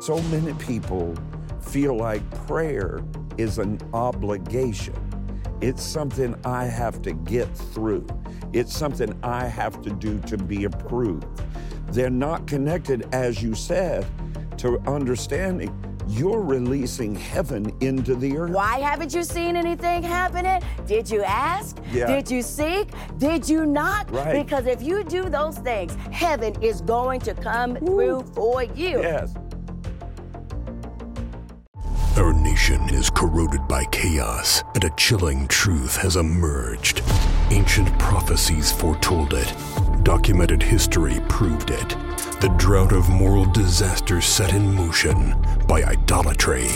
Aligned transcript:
So 0.00 0.18
many 0.22 0.54
people 0.54 1.14
feel 1.60 1.94
like 1.94 2.22
prayer 2.46 3.04
is 3.36 3.58
an 3.58 3.78
obligation. 3.92 4.94
It's 5.60 5.82
something 5.82 6.34
I 6.42 6.64
have 6.64 7.02
to 7.02 7.12
get 7.12 7.54
through. 7.54 8.06
It's 8.54 8.74
something 8.74 9.14
I 9.22 9.44
have 9.44 9.82
to 9.82 9.90
do 9.90 10.18
to 10.20 10.38
be 10.38 10.64
approved. 10.64 11.26
They're 11.88 12.08
not 12.08 12.46
connected, 12.46 13.14
as 13.14 13.42
you 13.42 13.54
said, 13.54 14.06
to 14.56 14.78
understanding 14.86 15.76
you're 16.08 16.40
releasing 16.40 17.14
heaven 17.14 17.70
into 17.80 18.14
the 18.14 18.38
earth. 18.38 18.52
Why 18.52 18.80
haven't 18.80 19.14
you 19.14 19.22
seen 19.22 19.54
anything 19.54 20.02
happening? 20.02 20.62
Did 20.86 21.10
you 21.10 21.22
ask? 21.22 21.76
Yeah. 21.92 22.06
Did 22.06 22.30
you 22.30 22.40
seek? 22.40 22.88
Did 23.18 23.46
you 23.46 23.66
not? 23.66 24.10
Right. 24.10 24.32
Because 24.32 24.64
if 24.64 24.82
you 24.82 25.04
do 25.04 25.28
those 25.28 25.58
things, 25.58 25.94
heaven 26.10 26.60
is 26.62 26.80
going 26.80 27.20
to 27.20 27.34
come 27.34 27.76
through 27.76 28.22
for 28.34 28.62
you. 28.62 29.02
Yes. 29.02 29.34
Is 32.70 33.10
corroded 33.10 33.66
by 33.66 33.84
chaos, 33.86 34.62
and 34.74 34.84
a 34.84 34.90
chilling 34.90 35.48
truth 35.48 35.96
has 35.96 36.14
emerged. 36.14 37.02
Ancient 37.50 37.98
prophecies 37.98 38.70
foretold 38.70 39.34
it, 39.34 39.52
documented 40.04 40.62
history 40.62 41.20
proved 41.28 41.72
it. 41.72 41.88
The 42.40 42.54
drought 42.58 42.92
of 42.92 43.08
moral 43.08 43.46
disaster 43.46 44.20
set 44.20 44.52
in 44.52 44.72
motion 44.72 45.34
by 45.66 45.82
idolatry. 45.82 46.68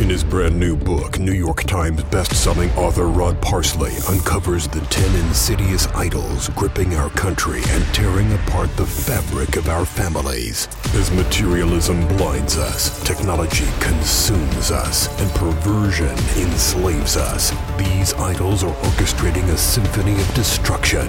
In 0.00 0.08
his 0.08 0.22
brand 0.22 0.56
new 0.56 0.76
book, 0.76 1.18
New 1.18 1.32
York 1.32 1.64
Times 1.64 2.04
best-selling 2.04 2.70
author 2.76 3.06
Rod 3.08 3.42
Parsley 3.42 3.94
uncovers 4.08 4.68
the 4.68 4.80
10 4.80 5.26
insidious 5.26 5.88
idols 5.88 6.48
gripping 6.50 6.94
our 6.94 7.10
country 7.10 7.62
and 7.70 7.84
tearing 7.92 8.32
apart 8.32 8.74
the 8.76 8.86
fabric 8.86 9.56
of 9.56 9.68
our 9.68 9.84
families. 9.84 10.68
As 10.94 11.10
materialism 11.10 12.06
blinds 12.16 12.56
us, 12.56 13.02
technology 13.02 13.66
consumes 13.80 14.70
us, 14.70 15.08
and 15.20 15.28
perversion 15.32 16.16
enslaves 16.36 17.16
us, 17.16 17.50
these 17.76 18.14
idols 18.14 18.62
are 18.62 18.74
orchestrating 18.84 19.48
a 19.48 19.56
symphony 19.56 20.12
of 20.12 20.34
destruction. 20.34 21.08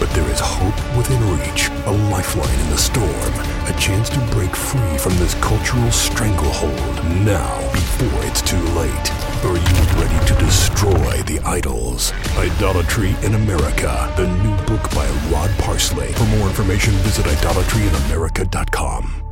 But 0.00 0.08
there 0.14 0.28
is 0.30 0.40
hope 0.40 0.96
within 0.96 1.20
reach, 1.38 1.68
a 1.84 1.92
lifeline 2.10 2.60
in 2.60 2.70
the 2.70 2.78
storm, 2.78 3.53
a 3.66 3.72
chance 3.78 4.08
to 4.10 4.18
break 4.32 4.54
free 4.54 4.98
from 4.98 5.16
this 5.16 5.34
cultural 5.36 5.90
stranglehold 5.90 6.94
now 7.24 7.60
before 7.72 8.24
it's 8.24 8.42
too 8.42 8.60
late. 8.76 9.12
Are 9.44 9.56
you 9.56 10.00
ready 10.00 10.26
to 10.26 10.34
destroy 10.38 11.22
the 11.22 11.40
idols? 11.44 12.12
Idolatry 12.36 13.16
in 13.22 13.34
America, 13.34 14.12
the 14.16 14.26
new 14.26 14.56
book 14.64 14.90
by 14.94 15.08
Rod 15.30 15.50
Parsley. 15.58 16.12
For 16.12 16.24
more 16.36 16.48
information, 16.48 16.92
visit 16.94 17.26
idolatryinamerica.com. 17.26 19.22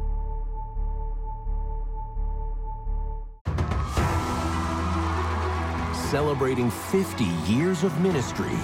Celebrating 6.10 6.70
50 6.70 7.24
years 7.50 7.84
of 7.84 7.98
ministry. 8.00 8.58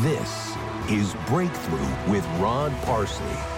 This 0.00 0.56
is 0.90 1.14
Breakthrough 1.26 2.10
with 2.10 2.26
Rod 2.40 2.72
Parsley. 2.82 3.53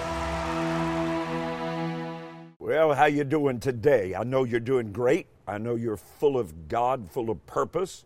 Well, 2.67 2.95
how 2.95 3.05
you 3.05 3.23
doing 3.23 3.61
today? 3.61 4.17
I 4.17 4.25
know 4.25 4.43
you're 4.43 4.59
doing 4.59 4.91
great. 4.91 5.29
I 5.47 5.57
know 5.57 5.77
you're 5.77 5.97
full 5.97 6.37
of 6.37 6.67
God, 6.67 7.09
full 7.09 7.31
of 7.31 7.47
purpose. 7.47 8.05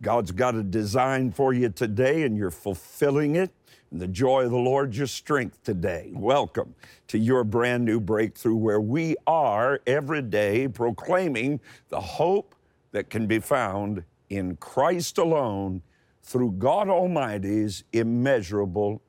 God's 0.00 0.32
got 0.32 0.54
a 0.54 0.62
design 0.62 1.32
for 1.32 1.52
you 1.52 1.68
today 1.68 2.22
and 2.22 2.34
you're 2.34 2.50
fulfilling 2.50 3.36
it. 3.36 3.50
And 3.90 4.00
the 4.00 4.08
joy 4.08 4.46
of 4.46 4.52
the 4.52 4.56
Lord 4.56 4.96
your 4.96 5.06
strength 5.06 5.62
today. 5.64 6.12
Welcome 6.14 6.74
to 7.08 7.18
your 7.18 7.44
brand 7.44 7.84
new 7.84 8.00
breakthrough 8.00 8.54
where 8.54 8.80
we 8.80 9.16
are 9.26 9.82
every 9.86 10.22
day 10.22 10.66
proclaiming 10.66 11.60
the 11.90 12.00
hope 12.00 12.54
that 12.92 13.10
can 13.10 13.26
be 13.26 13.38
found 13.38 14.02
in 14.30 14.56
Christ 14.56 15.18
alone 15.18 15.82
through 16.22 16.52
God 16.52 16.88
Almighty's 16.88 17.84
immeasurable 17.92 19.02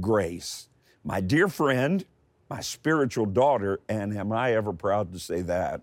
grace. 0.00 0.70
My 1.04 1.20
dear 1.20 1.48
friend, 1.48 2.02
my 2.48 2.60
spiritual 2.60 3.26
daughter, 3.26 3.80
and 3.88 4.16
am 4.16 4.32
I 4.32 4.54
ever 4.54 4.72
proud 4.72 5.12
to 5.12 5.18
say 5.18 5.42
that? 5.42 5.82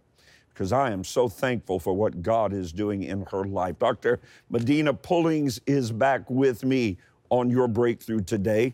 Because 0.49 0.71
I 0.71 0.91
am 0.91 1.03
so 1.03 1.27
thankful 1.27 1.79
for 1.79 1.93
what 1.93 2.21
God 2.21 2.53
is 2.53 2.71
doing 2.71 3.03
in 3.03 3.25
her 3.31 3.43
life. 3.43 3.77
Dr. 3.79 4.19
Medina 4.49 4.93
Pullings 4.93 5.59
is 5.67 5.91
back 5.91 6.29
with 6.29 6.63
me 6.63 6.97
on 7.29 7.49
your 7.49 7.67
breakthrough 7.67 8.21
today. 8.21 8.73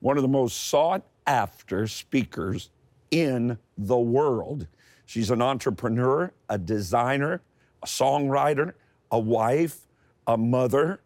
One 0.00 0.16
of 0.16 0.22
the 0.22 0.28
most 0.28 0.68
sought 0.68 1.02
after 1.26 1.86
speakers 1.86 2.70
in 3.10 3.58
the 3.78 3.98
world. 3.98 4.66
She's 5.06 5.30
an 5.30 5.42
entrepreneur, 5.42 6.32
a 6.48 6.58
designer, 6.58 7.42
a 7.82 7.86
songwriter, 7.86 8.74
a 9.10 9.18
wife, 9.18 9.86
a 10.26 10.36
mother, 10.36 11.00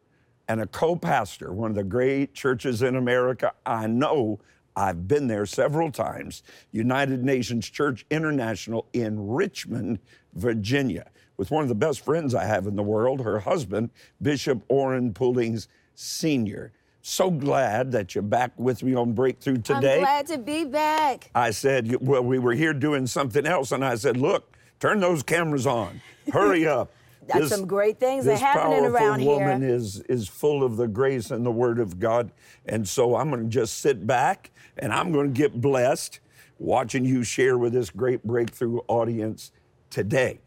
and 0.49 0.61
a 0.61 0.67
co 0.67 0.97
pastor, 0.97 1.53
one 1.53 1.71
of 1.71 1.77
the 1.77 1.85
great 1.85 2.35
churches 2.35 2.83
in 2.83 2.97
America. 2.97 3.53
I 3.65 3.87
know 3.87 4.39
I've 4.77 5.09
been 5.09 5.27
there 5.27 5.47
several 5.47 5.91
times, 5.91 6.43
United 6.71 7.25
Nations 7.25 7.69
Church 7.69 8.05
International 8.11 8.87
in 8.93 9.29
Richmond, 9.29 9.99
Virginia, 10.35 11.07
with 11.39 11.51
one 11.51 11.63
of 11.63 11.69
the 11.69 11.75
best 11.75 12.05
friends 12.05 12.35
I 12.35 12.45
have 12.45 12.67
in 12.67 12.77
the 12.77 12.83
world, 12.83 13.23
her 13.23 13.41
husband, 13.41 13.91
Bishop 14.21 14.63
Orrin 14.69 15.15
Pullings 15.15 15.67
Sr. 15.95 16.73
So 17.01 17.31
glad 17.31 17.93
that 17.93 18.15
you're 18.15 18.23
back 18.23 18.53
with 18.59 18.83
me 18.83 18.95
on 18.95 19.13
Breakthrough 19.13 19.59
today. 19.59 19.95
I'm 19.95 20.01
glad 20.01 20.27
to 20.27 20.39
be 20.39 20.65
back. 20.65 21.31
I 21.35 21.53
said, 21.53 21.97
well, 22.01 22.23
we 22.23 22.39
were 22.39 22.53
here 22.53 22.75
doing 22.75 23.07
something 23.07 23.47
else, 23.47 23.73
and 23.73 23.85
I 23.85 23.95
said, 23.95 24.17
look, 24.17 24.57
turn 24.81 25.01
those 25.01 25.23
cameras 25.23 25.67
on. 25.67 26.03
Hurry 26.33 26.67
up. 26.67 26.93
That's 27.27 27.49
some 27.49 27.67
great 27.67 27.99
things 27.99 28.25
this 28.25 28.41
are 28.41 28.45
happening 28.45 28.85
around 28.85 29.25
woman 29.25 29.63
here. 29.63 29.75
is 29.75 30.01
is 30.03 30.29
full 30.29 30.63
of 30.63 30.77
the 30.77 30.89
grace 30.89 31.31
and 31.31 31.45
the 31.45 31.51
Word 31.51 31.79
of 31.79 31.99
God, 31.99 32.31
and 32.65 32.89
so 32.89 33.17
I'm 33.17 33.31
going 33.31 33.45
to 33.45 33.49
just 33.49 33.79
sit 33.79 34.07
back 34.07 34.51
and 34.77 34.93
I'm 34.93 35.13
going 35.13 35.33
to 35.33 35.39
get 35.39 35.61
blessed 35.61 36.21
watching 36.59 37.05
you 37.05 37.23
share 37.23 37.59
with 37.59 37.73
this 37.73 37.91
great 37.91 38.23
breakthrough 38.25 38.81
audience 38.89 39.53
today. 39.91 40.41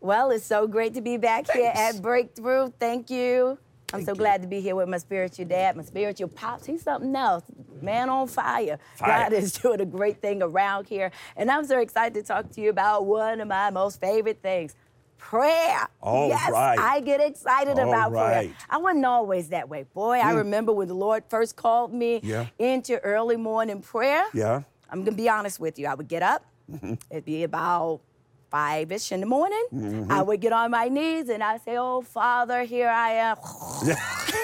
Well, 0.00 0.30
it's 0.30 0.44
so 0.44 0.66
great 0.66 0.94
to 0.94 1.00
be 1.00 1.16
back 1.16 1.50
here 1.50 1.72
at 1.74 2.00
Breakthrough. 2.00 2.70
Thank 2.78 3.10
you. 3.10 3.58
I'm 3.92 4.00
Thank 4.00 4.06
so 4.06 4.12
you. 4.12 4.18
glad 4.18 4.42
to 4.42 4.48
be 4.48 4.60
here 4.60 4.74
with 4.74 4.88
my 4.88 4.98
spiritual 4.98 5.46
dad, 5.46 5.76
my 5.76 5.82
spiritual 5.84 6.28
pops. 6.28 6.66
He's 6.66 6.82
something 6.82 7.14
else. 7.14 7.44
Man 7.80 8.08
on 8.08 8.26
fire. 8.26 8.78
Fire. 8.96 9.30
God 9.30 9.32
is 9.32 9.52
doing 9.62 9.80
a 9.80 9.86
great 9.86 10.20
thing 10.20 10.42
around 10.42 10.88
here. 10.88 11.12
And 11.36 11.50
I'm 11.50 11.64
so 11.64 11.78
excited 11.78 12.14
to 12.14 12.22
talk 12.22 12.50
to 12.52 12.60
you 12.60 12.70
about 12.70 13.06
one 13.06 13.40
of 13.40 13.48
my 13.48 13.70
most 13.70 14.00
favorite 14.00 14.40
things. 14.42 14.74
Prayer. 15.18 15.88
All 16.00 16.28
yes, 16.28 16.50
right. 16.50 16.78
I 16.78 17.00
get 17.00 17.20
excited 17.20 17.78
All 17.78 17.88
about 17.88 18.12
right. 18.12 18.48
prayer. 18.48 18.56
I 18.70 18.78
wasn't 18.78 19.04
always 19.04 19.48
that 19.48 19.68
way. 19.68 19.84
Boy, 19.94 20.20
I 20.20 20.32
mm. 20.32 20.36
remember 20.36 20.72
when 20.72 20.88
the 20.88 20.94
Lord 20.94 21.24
first 21.28 21.56
called 21.56 21.92
me 21.92 22.20
Yeah. 22.22 22.46
into 22.58 22.98
early 23.00 23.36
morning 23.36 23.80
prayer. 23.80 24.24
Yeah. 24.32 24.62
I'm 24.90 25.04
gonna 25.04 25.16
be 25.16 25.28
honest 25.28 25.58
with 25.58 25.78
you. 25.78 25.86
I 25.86 25.94
would 25.94 26.08
get 26.08 26.22
up. 26.22 26.44
Mm-hmm. 26.70 26.94
It'd 27.10 27.24
be 27.24 27.42
about 27.42 28.00
five 28.50 28.92
ish 28.92 29.12
in 29.12 29.20
the 29.20 29.26
morning. 29.26 29.66
I 29.72 29.74
mm-hmm. 29.74 30.26
would 30.26 30.40
get 30.40 30.52
on 30.52 30.70
my 30.70 30.88
knees 30.88 31.28
and 31.28 31.42
I'd 31.42 31.62
say, 31.64 31.76
"Oh 31.76 32.02
Father, 32.02 32.62
here 32.62 32.88
I 32.88 33.10
am." 33.12 34.36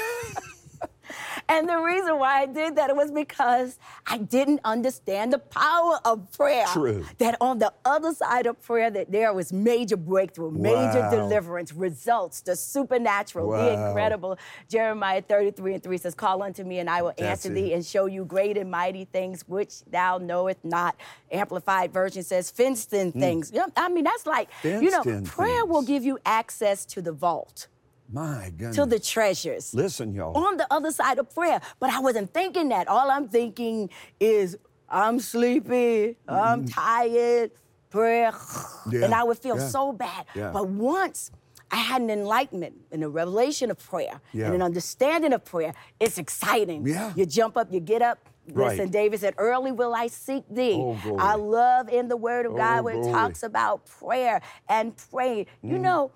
and 1.49 1.69
the 1.69 1.79
reason 1.79 2.19
why 2.19 2.43
I 2.43 2.47
did 2.47 2.77
that 2.77 2.95
was 2.95 3.11
because 3.11 3.79
I 4.07 4.19
didn't 4.19 4.61
understand 4.65 5.33
the 5.33 5.39
power 5.39 5.99
of 6.05 6.31
prayer. 6.33 6.67
True. 6.73 7.05
That 7.19 7.37
on 7.41 7.59
the 7.59 7.73
other 7.85 8.15
side 8.15 8.47
of 8.47 8.61
prayer, 8.63 8.91
that 8.91 9.11
there 9.13 9.33
was 9.33 9.53
major 9.53 9.97
breakthrough, 9.97 10.51
major 10.51 11.01
Wow. 11.01 11.11
deliverance, 11.11 11.73
results, 11.73 12.41
the 12.41 12.57
supernatural, 12.57 13.51
the 13.51 13.57
Wow. 13.57 13.89
incredible. 13.89 14.39
Jeremiah 14.69 15.23
33 15.23 15.75
and 15.75 15.83
3 15.83 15.99
says, 15.99 16.15
"Call 16.15 16.43
unto 16.43 16.65
me, 16.65 16.79
and 16.79 16.89
I 16.89 17.03
will 17.03 17.15
That's 17.17 17.23
answer 17.45 17.51
it. 17.51 17.55
thee." 17.55 17.73
and 17.73 17.85
show 17.85 18.07
you 18.07 18.25
great 18.25 18.57
and 18.57 18.71
mighty 18.71 19.05
things 19.05 19.45
which 19.49 19.83
thou 19.85 20.19
knowest 20.19 20.65
not. 20.65 20.95
Amplified 21.31 21.93
version 21.93 22.23
says 22.23 22.51
fenced 22.51 22.93
in 22.93 23.11
hmm. 23.11 23.21
things. 23.21 23.50
You 23.53 23.65
I 23.77 23.88
mean, 23.88 24.05
that's 24.05 24.27
like, 24.27 24.49
you 24.62 24.91
know. 24.91 25.03
Fenced 25.03 25.33
prayer 25.33 25.65
will 25.65 25.83
give 25.83 26.05
you 26.05 26.19
access 26.25 26.85
to 26.87 27.03
the 27.03 27.12
vault, 27.12 27.67
My 28.12 28.50
goodness. 28.56 28.76
to 28.76 28.87
the 28.87 28.99
treasures. 29.00 29.73
Listen, 29.75 30.14
y'all. 30.14 30.37
On 30.37 30.56
the 30.56 30.67
other 30.70 30.91
side 30.93 31.19
of 31.19 31.35
prayer. 31.35 31.61
But 31.81 31.91
I 31.91 32.00
wasn't 32.00 32.32
thinking 32.35 32.69
that. 32.69 32.87
All 32.88 33.11
I'm 33.11 33.29
thinking 33.29 33.88
is, 34.20 34.56
I'm 34.88 35.19
sleepy, 35.20 36.17
I'm 36.29 36.67
tired, 36.67 37.50
prayer. 37.91 38.32
Mm-hmm. 38.82 38.97
Yeah, 38.97 39.05
And 39.05 39.14
I 39.14 39.23
would 39.23 39.38
feel 39.38 39.56
yeah, 39.59 39.69
so 39.69 39.93
bad. 39.93 40.26
yeah. 40.35 40.50
But 40.53 40.69
once 40.69 41.31
I 41.70 41.76
had 41.76 42.03
an 42.03 42.11
enlightenment 42.11 42.75
and 42.91 43.05
a 43.05 43.09
revelation 43.09 43.70
of 43.70 43.79
prayer 43.79 44.20
and 44.32 44.55
an 44.55 44.61
understanding 44.61 45.32
of 45.32 45.44
prayer, 45.44 45.73
it's 46.00 46.19
exciting. 46.19 46.85
Yeah. 46.87 47.12
You 47.14 47.25
jump 47.26 47.56
up, 47.56 47.73
you 47.73 47.79
get 47.81 48.03
up. 48.03 48.19
Right. 48.53 48.70
Listen, 48.76 48.91
David 48.91 49.20
said, 49.20 49.35
Early 49.38 49.70
will 49.70 49.94
I 49.94 50.09
seek 50.09 50.43
thee. 50.50 50.75
Oh, 50.76 50.99
glory. 51.03 51.19
I 51.20 51.37
love 51.37 51.88
in 51.88 52.09
the 52.09 52.17
Word 52.17 52.44
of 52.44 52.56
God 52.56 52.81
Oh, 52.81 52.82
when 52.82 52.97
it 53.05 53.12
talks 53.12 53.44
about 53.44 53.87
prayer 53.87 54.41
and 54.69 54.94
praying. 55.11 55.47
You 55.62 55.75
Mm-hmm. 55.75 55.82
know, 55.82 56.11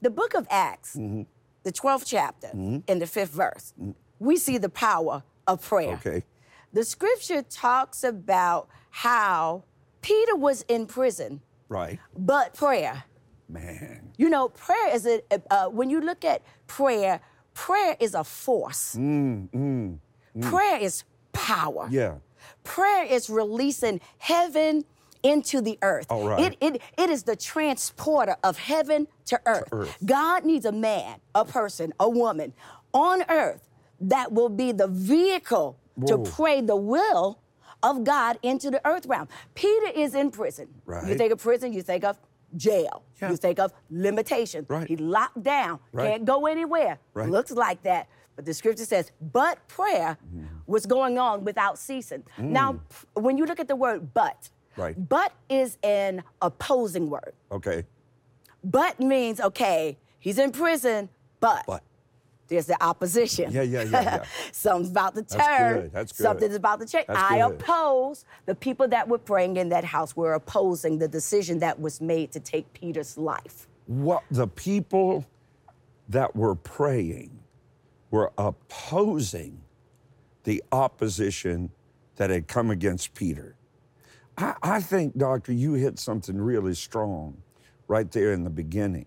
the 0.00 0.10
book 0.10 0.34
of 0.34 0.46
Acts, 0.48 0.96
the 1.62 1.72
12th 1.72 2.04
chapter, 2.06 2.48
in 2.52 2.98
the 2.98 3.06
fifth 3.06 3.30
verse, 3.30 3.74
we 4.18 4.36
see 4.36 4.58
the 4.58 4.68
power 4.68 5.22
of 5.46 5.62
prayer. 5.62 5.96
Mm-hmm. 5.96 6.08
Okay. 6.08 6.24
The 6.72 6.84
scripture 6.84 7.42
talks 7.42 8.02
about 8.04 8.68
how 8.90 9.64
Peter 10.00 10.36
was 10.36 10.62
in 10.68 10.86
prison 10.86 11.40
Right. 11.68 11.98
but 12.16 12.54
prayer. 12.54 13.04
Man. 13.48 14.12
You 14.16 14.30
know, 14.30 14.48
prayer 14.48 14.94
is 14.94 15.06
a, 15.06 15.20
uh, 15.50 15.68
when 15.68 15.90
you 15.90 16.00
look 16.00 16.24
at 16.24 16.42
prayer, 16.66 17.20
prayer 17.54 17.96
is 18.00 18.14
a 18.14 18.24
force. 18.24 18.94
Mm 18.98 19.50
mm. 19.50 19.98
Prayer 20.40 20.78
is 20.78 21.04
power. 21.32 21.86
Mm, 21.88 21.92
Yeah. 21.92 22.14
Prayer 22.64 23.04
is 23.04 23.28
releasing 23.28 24.00
heaven 24.18 24.84
into 25.22 25.60
the 25.60 25.78
earth. 25.82 26.06
All 26.10 26.26
right. 26.28 26.52
It, 26.60 26.74
it, 26.74 26.82
it 26.98 27.10
is 27.10 27.22
the 27.24 27.36
transporter 27.36 28.36
of 28.42 28.58
heaven 28.58 29.06
to 29.26 29.40
earth. 29.46 29.68
earth. 29.72 29.96
God 30.04 30.44
needs 30.44 30.64
a 30.66 30.72
man, 30.72 31.20
a 31.34 31.44
person, 31.44 31.92
a 32.00 32.08
woman 32.08 32.52
on 32.92 33.22
earth 33.28 33.68
that 34.00 34.32
will 34.32 34.48
be 34.48 34.72
the 34.72 34.88
vehicle 34.88 35.78
to 36.06 36.18
pray 36.18 36.60
the 36.60 36.76
will 36.76 37.38
of 37.82 38.04
God 38.04 38.38
into 38.42 38.70
the 38.70 38.80
earth 38.86 39.06
realm. 39.06 39.28
Peter 39.54 39.88
is 39.94 40.14
in 40.14 40.30
prison. 40.30 40.68
You 41.06 41.14
think 41.14 41.32
of 41.32 41.38
prison, 41.38 41.72
you 41.72 41.82
think 41.82 42.04
of 42.04 42.16
jail. 42.56 43.02
Yeah. 43.20 43.30
You 43.30 43.36
think 43.36 43.58
of 43.58 43.72
limitation. 43.90 44.66
Right. 44.68 44.86
He 44.88 44.96
locked 44.96 45.42
down, 45.42 45.78
Right. 45.92 46.10
can't 46.10 46.24
go 46.24 46.46
anywhere. 46.46 46.98
Right. 47.14 47.28
Looks 47.30 47.50
like 47.52 47.82
that. 47.84 48.08
But 48.36 48.44
the 48.46 48.54
scripture 48.54 48.84
says, 48.84 49.12
but 49.20 49.66
prayer 49.68 50.16
Mm. 50.34 50.46
was 50.66 50.86
going 50.86 51.18
on 51.18 51.44
without 51.44 51.78
ceasing. 51.78 52.24
Now, 52.38 52.80
when 53.14 53.36
you 53.38 53.44
look 53.46 53.60
at 53.60 53.68
the 53.68 53.76
word 53.76 54.12
but, 54.14 54.50
Right. 54.76 55.08
but 55.08 55.32
is 55.48 55.76
an 55.82 56.22
opposing 56.40 57.10
word. 57.10 57.34
Okay. 57.50 57.84
But 58.64 59.00
means, 59.00 59.40
okay, 59.40 59.98
he's 60.18 60.38
in 60.38 60.52
prison, 60.52 61.08
but, 61.40 61.64
But. 61.66 61.82
there's 62.48 62.66
the 62.66 62.80
opposition. 62.82 63.50
Yeah, 63.50 63.62
yeah, 63.62 63.82
yeah, 63.82 64.02
yeah. 64.02 64.24
Something's 64.52 64.90
about 64.90 65.14
to 65.16 65.22
That's 65.22 65.34
turn. 65.34 65.80
good, 65.82 65.92
that's 65.92 66.12
good. 66.12 66.22
Something's 66.22 66.54
about 66.54 66.80
to 66.80 66.86
change. 66.86 67.06
That's 67.08 67.20
I 67.20 67.38
good. 67.40 67.60
oppose 67.60 68.24
the 68.46 68.54
people 68.54 68.86
that 68.88 69.08
were 69.08 69.18
praying 69.18 69.56
in 69.56 69.68
that 69.70 69.84
house 69.84 70.14
were 70.16 70.34
opposing 70.34 70.98
the 70.98 71.08
decision 71.08 71.58
that 71.58 71.80
was 71.80 72.00
made 72.00 72.30
to 72.32 72.40
take 72.40 72.72
Peter's 72.72 73.18
life. 73.18 73.66
What 73.86 74.22
the 74.30 74.46
people 74.46 75.26
that 76.08 76.36
were 76.36 76.54
praying 76.54 77.40
were 78.12 78.32
opposing 78.38 79.60
the 80.44 80.62
opposition 80.70 81.70
that 82.16 82.30
had 82.30 82.46
come 82.46 82.70
against 82.70 83.14
Peter. 83.14 83.56
I, 84.36 84.54
I 84.62 84.80
think, 84.80 85.16
Doctor, 85.16 85.52
you 85.52 85.74
hit 85.74 85.98
something 85.98 86.40
really 86.40 86.74
strong 86.74 87.42
right 87.88 88.10
there 88.10 88.32
in 88.32 88.44
the 88.44 88.50
beginning. 88.50 89.06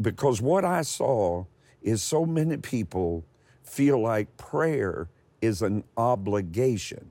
Because 0.00 0.40
what 0.42 0.64
I 0.64 0.82
saw 0.82 1.46
is 1.82 2.02
so 2.02 2.26
many 2.26 2.56
people 2.58 3.24
feel 3.62 4.00
like 4.00 4.36
prayer 4.36 5.08
is 5.40 5.62
an 5.62 5.84
obligation. 5.96 7.10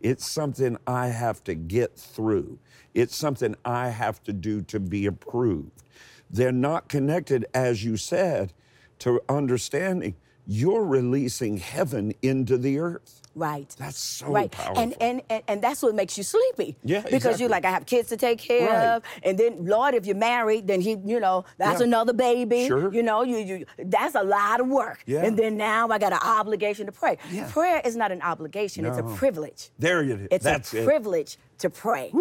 It's 0.00 0.26
something 0.26 0.76
I 0.86 1.08
have 1.08 1.42
to 1.44 1.54
get 1.54 1.96
through. 1.96 2.58
It's 2.92 3.16
something 3.16 3.56
I 3.64 3.88
have 3.88 4.22
to 4.24 4.32
do 4.32 4.62
to 4.62 4.80
be 4.80 5.06
approved. 5.06 5.82
They're 6.30 6.52
not 6.52 6.88
connected, 6.88 7.46
as 7.54 7.84
you 7.84 7.96
said, 7.96 8.52
to 9.00 9.22
understanding 9.28 10.16
you're 10.46 10.84
releasing 10.84 11.56
heaven 11.56 12.12
into 12.22 12.58
the 12.58 12.78
earth. 12.78 13.22
Right. 13.34 13.74
That's 13.78 13.98
so 13.98 14.26
right. 14.28 14.50
powerful. 14.50 14.82
And, 14.82 14.94
and 15.00 15.22
and 15.28 15.42
and 15.48 15.62
that's 15.62 15.82
what 15.82 15.94
makes 15.94 16.16
you 16.16 16.22
sleepy. 16.24 16.76
Yeah, 16.84 17.00
Because 17.00 17.14
exactly. 17.14 17.40
you're 17.42 17.50
like, 17.50 17.64
I 17.64 17.70
have 17.70 17.84
kids 17.86 18.08
to 18.10 18.16
take 18.16 18.38
care 18.38 18.68
Right. 18.70 18.86
of, 18.96 19.02
and 19.24 19.36
then 19.38 19.66
Lord, 19.66 19.94
if 19.94 20.06
you're 20.06 20.16
married, 20.16 20.66
then 20.68 20.80
he, 20.80 20.96
you 21.04 21.18
know, 21.20 21.44
that's 21.58 21.80
Yeah. 21.80 21.86
another 21.86 22.12
baby. 22.12 22.66
Sure. 22.66 22.92
You 22.94 23.02
know, 23.02 23.22
you 23.22 23.38
you 23.38 23.66
that's 23.78 24.14
a 24.14 24.22
lot 24.22 24.60
of 24.60 24.68
work. 24.68 25.02
Yeah. 25.06 25.24
And 25.24 25.36
then 25.36 25.56
now 25.56 25.88
I 25.88 25.98
got 25.98 26.12
an 26.12 26.20
obligation 26.22 26.86
to 26.86 26.92
pray. 26.92 27.18
Yeah. 27.30 27.50
Prayer 27.50 27.80
is 27.84 27.96
not 27.96 28.12
an 28.12 28.22
obligation; 28.22 28.84
no. 28.84 28.90
it's 28.90 28.98
a 28.98 29.02
privilege. 29.16 29.70
there 29.78 30.00
it 30.02 30.10
is. 30.10 30.28
It's 30.30 30.44
That's 30.44 30.72
a 30.74 30.82
it. 30.82 30.84
privilege 30.84 31.36
to 31.58 31.70
pray. 31.70 32.12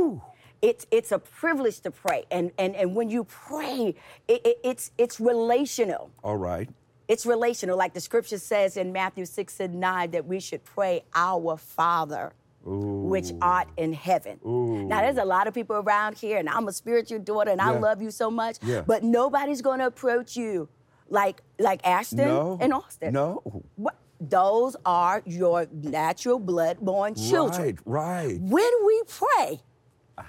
It's 0.61 0.87
it's 0.91 1.11
a 1.11 1.19
privilege 1.19 1.81
to 1.81 1.91
pray, 1.91 2.23
and 2.31 2.51
and 2.57 2.75
and 2.75 2.95
when 2.95 3.09
you 3.09 3.25
pray, 3.25 3.95
it, 4.27 4.41
it, 4.45 4.57
it's 4.63 4.91
it's 4.97 5.19
relational. 5.19 6.09
All 6.23 6.37
right. 6.37 6.69
It's 7.13 7.27
relational, 7.27 7.77
like 7.77 7.93
the 7.93 7.99
scripture 8.01 8.39
says 8.39 8.75
in 8.75 8.91
Matthew 8.91 9.25
6 9.25 9.59
and 9.59 9.75
9 9.79 10.09
that 10.11 10.25
we 10.25 10.39
should 10.39 10.63
pray, 10.65 11.03
Our 11.13 11.57
Father, 11.57 12.33
which 12.65 13.31
art 13.39 13.67
in 13.77 13.93
heaven. 13.93 14.39
Now, 14.43 15.01
there's 15.03 15.17
a 15.17 15.23
lot 15.23 15.45
of 15.45 15.53
people 15.53 15.75
around 15.75 16.17
here, 16.17 16.39
and 16.39 16.49
I'm 16.49 16.67
a 16.67 16.73
spiritual 16.73 17.19
daughter, 17.19 17.51
and 17.51 17.61
I 17.61 17.69
love 17.77 18.01
you 18.01 18.09
so 18.09 18.31
much, 18.31 18.57
Yeah. 18.63 18.81
but 18.81 19.03
nobody's 19.03 19.61
going 19.61 19.77
to 19.77 19.85
approach 19.85 20.35
you 20.35 20.69
like, 21.07 21.43
like 21.59 21.85
Ashton 21.85 22.17
No. 22.29 22.57
and 22.59 22.73
Austin. 22.73 23.13
No. 23.13 23.43
What? 23.75 23.95
Those 24.19 24.75
are 24.83 25.21
your 25.23 25.67
natural 25.71 26.39
blood-born 26.39 27.13
children. 27.13 27.77
Right, 27.85 28.25
right. 28.25 28.41
When 28.41 28.71
we 28.87 29.03
pray, 29.07 29.61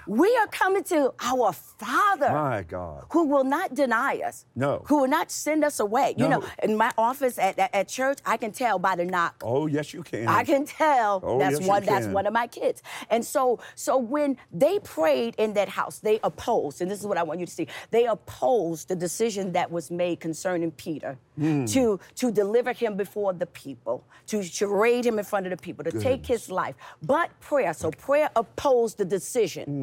we 0.07 0.35
are 0.37 0.47
coming 0.47 0.83
to 0.85 1.13
our 1.21 1.53
Father 1.53 2.29
My 2.31 2.63
God. 2.63 3.05
who 3.11 3.25
will 3.27 3.43
not 3.43 3.73
deny 3.75 4.17
us. 4.25 4.45
No. 4.55 4.83
Who 4.87 5.01
will 5.01 5.07
not 5.07 5.29
send 5.31 5.63
us 5.63 5.79
away. 5.79 6.15
You 6.17 6.27
know, 6.27 6.43
in 6.63 6.75
my 6.77 6.91
office 6.97 7.37
at, 7.37 7.57
at, 7.59 7.73
at 7.73 7.87
church, 7.87 8.19
I 8.25 8.37
can 8.37 8.51
tell 8.51 8.79
by 8.79 8.95
the 8.95 9.05
knock. 9.05 9.35
Oh, 9.43 9.67
yes, 9.67 9.93
you 9.93 10.01
can. 10.03 10.27
I 10.27 10.43
can 10.43 10.65
tell 10.65 11.21
Oh, 11.23 11.37
that's 11.39 11.53
yes, 11.53 11.61
you 11.61 11.67
one 11.67 11.85
that's 11.85 12.07
one 12.07 12.25
of 12.25 12.33
my 12.33 12.47
kids. 12.47 12.81
And 13.09 13.23
so 13.23 13.59
so 13.75 13.97
when 13.97 14.37
they 14.51 14.79
prayed 14.79 15.35
in 15.37 15.53
that 15.53 15.69
house, 15.69 15.99
they 15.99 16.19
opposed, 16.23 16.81
and 16.81 16.89
this 16.89 16.99
is 16.99 17.05
what 17.07 17.17
I 17.17 17.23
want 17.23 17.39
you 17.39 17.45
to 17.45 17.51
see. 17.51 17.67
They 17.91 18.05
opposed 18.05 18.87
the 18.87 18.95
decision 18.95 19.51
that 19.53 19.71
was 19.71 19.91
made 19.91 20.19
concerning 20.19 20.71
Peter 20.71 21.17
Hmm. 21.35 21.65
to 21.65 21.99
to 22.15 22.31
deliver 22.31 22.71
him 22.71 22.95
before 22.95 23.33
the 23.33 23.45
people, 23.45 24.05
to 24.27 24.41
charade 24.41 25.05
him 25.05 25.19
in 25.19 25.25
front 25.25 25.45
of 25.45 25.49
the 25.51 25.57
people, 25.57 25.83
to 25.83 25.91
take 25.91 26.25
his 26.25 26.49
life. 26.49 26.75
But 27.03 27.29
prayer, 27.41 27.73
so 27.73 27.91
prayer 27.91 28.29
opposed 28.37 28.97
the 28.97 29.03
decision. 29.05 29.74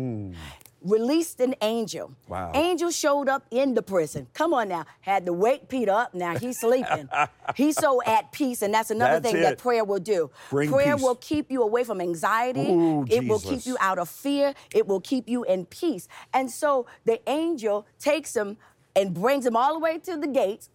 Released 0.85 1.39
an 1.41 1.55
angel. 1.62 2.12
Wow. 2.27 2.50
Angel 2.55 2.91
showed 2.91 3.29
up 3.29 3.47
in 3.53 3.75
the 3.75 3.83
prison. 3.83 4.27
Come 4.35 4.53
on 4.53 4.69
now. 4.69 4.85
Had 5.00 5.27
to 5.27 5.33
wake 5.33 5.69
Peter 5.69 5.93
up. 5.93 6.12
Now 6.12 6.37
he's 6.37 6.59
sleeping. 6.59 7.09
he's 7.55 7.77
so 7.77 8.03
at 8.03 8.33
peace, 8.33 8.62
and 8.62 8.75
that's 8.75 8.91
another 8.91 9.21
That's 9.21 9.33
thing 9.33 9.43
that 9.43 9.59
prayer 9.59 9.85
will 9.85 10.00
do. 10.00 10.31
Bring 10.50 10.71
prayer 10.71 10.97
peace. 10.97 11.05
will 11.05 11.15
keep 11.15 11.53
you 11.53 11.62
away 11.62 11.85
from 11.85 12.00
anxiety. 12.00 12.69
Ooh, 12.69 13.06
it 13.09 13.29
will 13.29 13.39
keep 13.39 13.65
you 13.65 13.77
out 13.81 14.00
of 14.00 14.09
fear. 14.09 14.55
It 14.75 14.89
will 14.89 15.00
keep 15.00 15.29
you 15.29 15.44
in 15.44 15.67
peace. 15.67 16.09
And 16.35 16.50
so 16.50 16.87
the 17.05 17.21
angel 17.31 17.87
takes 18.00 18.35
him 18.35 18.56
and 18.97 19.15
brings 19.15 19.47
him 19.47 19.56
all 19.56 19.75
the 19.75 19.79
way 19.81 19.99
to 19.99 20.17
the 20.17 20.27
gates. 20.27 20.69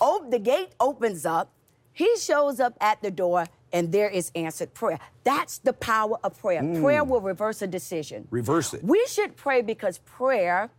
Oh, 0.00 0.26
the 0.28 0.40
gate 0.40 0.70
opens 0.80 1.24
up. 1.24 1.52
He 1.92 2.16
shows 2.18 2.60
up 2.60 2.76
at 2.80 3.00
the 3.00 3.10
door, 3.10 3.46
and 3.72 3.92
there 3.92 4.08
is 4.08 4.30
answered 4.34 4.72
prayer. 4.74 4.98
That's 5.24 5.58
the 5.58 5.72
power 5.72 6.18
of 6.22 6.38
prayer. 6.38 6.62
Prayer 6.80 7.04
will 7.04 7.20
reverse 7.20 7.62
a 7.62 7.66
decision. 7.66 8.26
Reverse 8.30 8.74
it. 8.74 8.82
We 8.82 9.04
should 9.08 9.36
pray 9.36 9.62
because 9.62 9.98
prayer, 9.98 10.70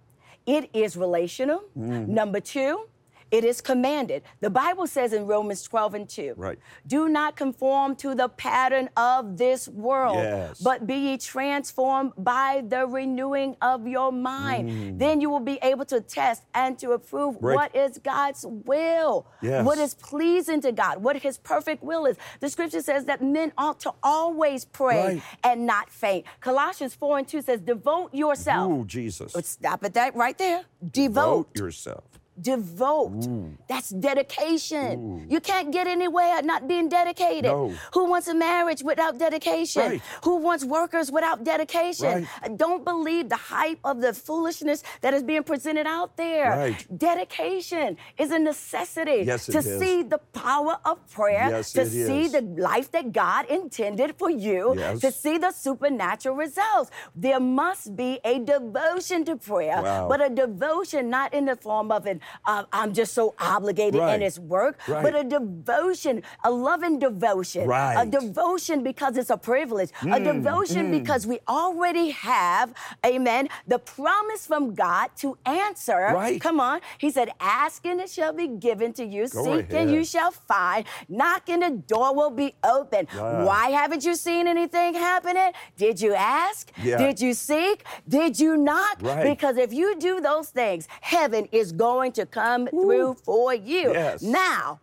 it 0.45 0.69
is 0.73 0.95
relational. 0.97 1.63
Mm-hmm. 1.77 2.13
Number 2.13 2.39
two, 2.39 2.87
it 3.31 3.43
is 3.43 3.61
commanded. 3.61 4.23
The 4.39 4.49
Bible 4.49 4.87
says 4.87 5.13
in 5.13 5.25
Romans 5.27 5.61
12 5.63 5.93
and 5.93 6.09
2, 6.09 6.33
Right. 6.37 6.57
do 6.85 7.09
not 7.09 7.35
conform 7.35 7.95
to 7.97 8.15
the 8.15 8.29
pattern 8.29 8.89
of 8.97 9.37
this 9.37 9.67
world, 9.67 10.17
Yes. 10.17 10.59
but 10.59 10.87
be 10.87 10.95
ye 10.95 11.17
transformed 11.17 12.13
by 12.17 12.63
the 12.67 12.85
renewing 12.87 13.55
of 13.61 13.87
your 13.87 14.11
mind. 14.11 14.69
Mm. 14.69 14.99
Then 14.99 15.21
you 15.21 15.29
will 15.29 15.39
be 15.41 15.59
able 15.61 15.85
to 15.85 16.01
test 16.01 16.43
and 16.53 16.77
to 16.79 16.91
approve 16.91 17.37
Right. 17.41 17.55
what 17.55 17.75
is 17.75 17.97
God's 17.97 18.45
will, 18.47 19.25
Yes. 19.41 19.65
what 19.65 19.77
is 19.77 19.93
pleasing 19.93 20.61
to 20.61 20.71
God, 20.71 21.03
what 21.03 21.17
his 21.17 21.37
perfect 21.37 21.83
will 21.83 22.05
is. 22.05 22.17
The 22.39 22.49
scripture 22.49 22.81
says 22.81 23.05
that 23.05 23.21
men 23.21 23.51
ought 23.57 23.79
to 23.81 23.93
always 24.03 24.65
pray 24.65 25.05
Right. 25.05 25.21
and 25.43 25.65
not 25.65 25.89
faint. 25.89 26.25
Colossians 26.39 26.93
4 26.93 27.17
and 27.19 27.27
2 27.27 27.41
says, 27.41 27.61
devote 27.61 28.13
yourself. 28.13 28.71
Ooh, 28.71 28.85
Jesus. 28.85 29.33
But 29.33 29.45
stop 29.45 29.83
at 29.83 29.93
that 29.95 30.15
right 30.15 30.37
there. 30.37 30.63
Devote. 30.91 31.47
Vote 31.47 31.57
yourself. 31.57 32.03
Devote. 32.39 33.27
That's 33.67 33.89
dedication. 33.89 35.27
You 35.29 35.39
can't 35.39 35.71
get 35.71 35.87
anywhere 35.87 36.41
not 36.43 36.67
being 36.67 36.87
dedicated. 36.89 37.45
No. 37.51 37.73
Who 37.93 38.05
wants 38.05 38.27
a 38.27 38.35
marriage 38.35 38.83
without 38.83 39.17
dedication? 39.17 39.81
Right. 39.81 40.01
Who 40.23 40.37
wants 40.37 40.63
workers 40.63 41.11
without 41.11 41.43
dedication? 41.43 42.27
Right. 42.43 42.57
Don't 42.57 42.83
believe 42.85 43.29
the 43.29 43.35
hype 43.37 43.79
of 43.83 44.01
the 44.01 44.13
foolishness 44.13 44.83
that 45.01 45.13
is 45.13 45.23
being 45.23 45.43
presented 45.43 45.87
out 45.87 46.15
there. 46.17 46.49
Right. 46.51 46.97
Dedication 46.97 47.97
is 48.17 48.31
a 48.31 48.39
necessity 48.39 49.23
Yes, 49.25 49.45
to 49.47 49.57
is. 49.59 49.79
see 49.79 50.03
the 50.03 50.19
power 50.33 50.77
of 50.85 50.97
prayer, 51.09 51.49
Yes, 51.49 51.71
to 51.73 51.85
see 51.85 52.25
is. 52.25 52.31
the 52.33 52.41
life 52.41 52.91
that 52.91 53.11
God 53.11 53.45
intended 53.47 54.15
for 54.17 54.29
you, 54.29 54.75
Yes. 54.77 54.99
to 55.01 55.11
see 55.11 55.37
the 55.37 55.51
supernatural 55.51 56.35
results. 56.35 56.91
There 57.15 57.39
must 57.39 57.95
be 57.95 58.19
a 58.23 58.39
devotion 58.39 59.25
to 59.25 59.35
prayer, 59.37 59.81
Wow. 59.81 60.07
but 60.07 60.21
a 60.21 60.29
devotion 60.29 61.09
not 61.09 61.33
in 61.33 61.45
the 61.45 61.55
form 61.55 61.91
of 61.91 62.05
an 62.05 62.21
uh, 62.45 62.63
I'm 62.71 62.93
just 62.93 63.13
so 63.13 63.35
obligated 63.39 63.99
Right. 63.99 64.13
and 64.15 64.23
it's 64.23 64.39
work, 64.39 64.79
Right. 64.87 65.03
but 65.03 65.15
a 65.15 65.23
devotion, 65.23 66.23
a 66.43 66.51
loving 66.51 66.99
devotion, 66.99 67.63
a 67.63 67.67
Right. 67.67 68.07
Mm, 68.07 68.11
devotion 68.11 68.83
because 68.83 69.17
it's 69.17 69.29
a 69.29 69.37
privilege, 69.37 69.91
a 70.11 70.19
devotion 70.19 70.91
because 70.91 71.25
we 71.27 71.39
already 71.47 72.11
have, 72.11 72.73
amen, 73.05 73.49
the 73.67 73.79
promise 73.79 74.45
from 74.45 74.73
God 74.73 75.09
to 75.17 75.37
answer. 75.45 76.11
Right. 76.13 76.39
Come 76.41 76.59
on. 76.59 76.81
He 76.97 77.09
said, 77.11 77.31
Ask 77.39 77.85
and 77.85 77.99
it 78.01 78.09
shall 78.09 78.33
be 78.33 78.47
given 78.47 78.93
to 78.93 79.05
you, 79.05 79.27
Go 79.27 79.43
seek 79.43 79.73
and 79.73 79.91
you 79.91 80.03
shall 80.05 80.31
find, 80.31 80.85
knock 81.09 81.49
and 81.49 81.61
the 81.61 81.71
door 81.71 82.13
will 82.15 82.31
be 82.31 82.55
open. 82.63 83.07
Yeah. 83.13 83.43
Why 83.43 83.69
haven't 83.69 84.03
you 84.05 84.15
seen 84.15 84.47
anything 84.47 84.93
happening? 84.93 85.51
Did 85.77 86.01
you 86.01 86.13
ask? 86.13 86.71
Yeah. 86.81 86.97
Did 86.97 87.19
you 87.21 87.33
seek? 87.33 87.83
Did 88.07 88.39
you 88.39 88.57
knock? 88.57 88.97
Right. 89.01 89.23
Because 89.23 89.57
if 89.57 89.73
you 89.73 89.97
do 89.99 90.19
those 90.21 90.49
things, 90.49 90.87
heaven 91.01 91.47
is 91.51 91.71
going 91.71 92.11
to 92.17 92.25
come 92.25 92.67
through 92.67 93.15
for 93.23 93.53
you. 93.53 93.93
Yes. 93.93 94.21
Now, 94.21 94.79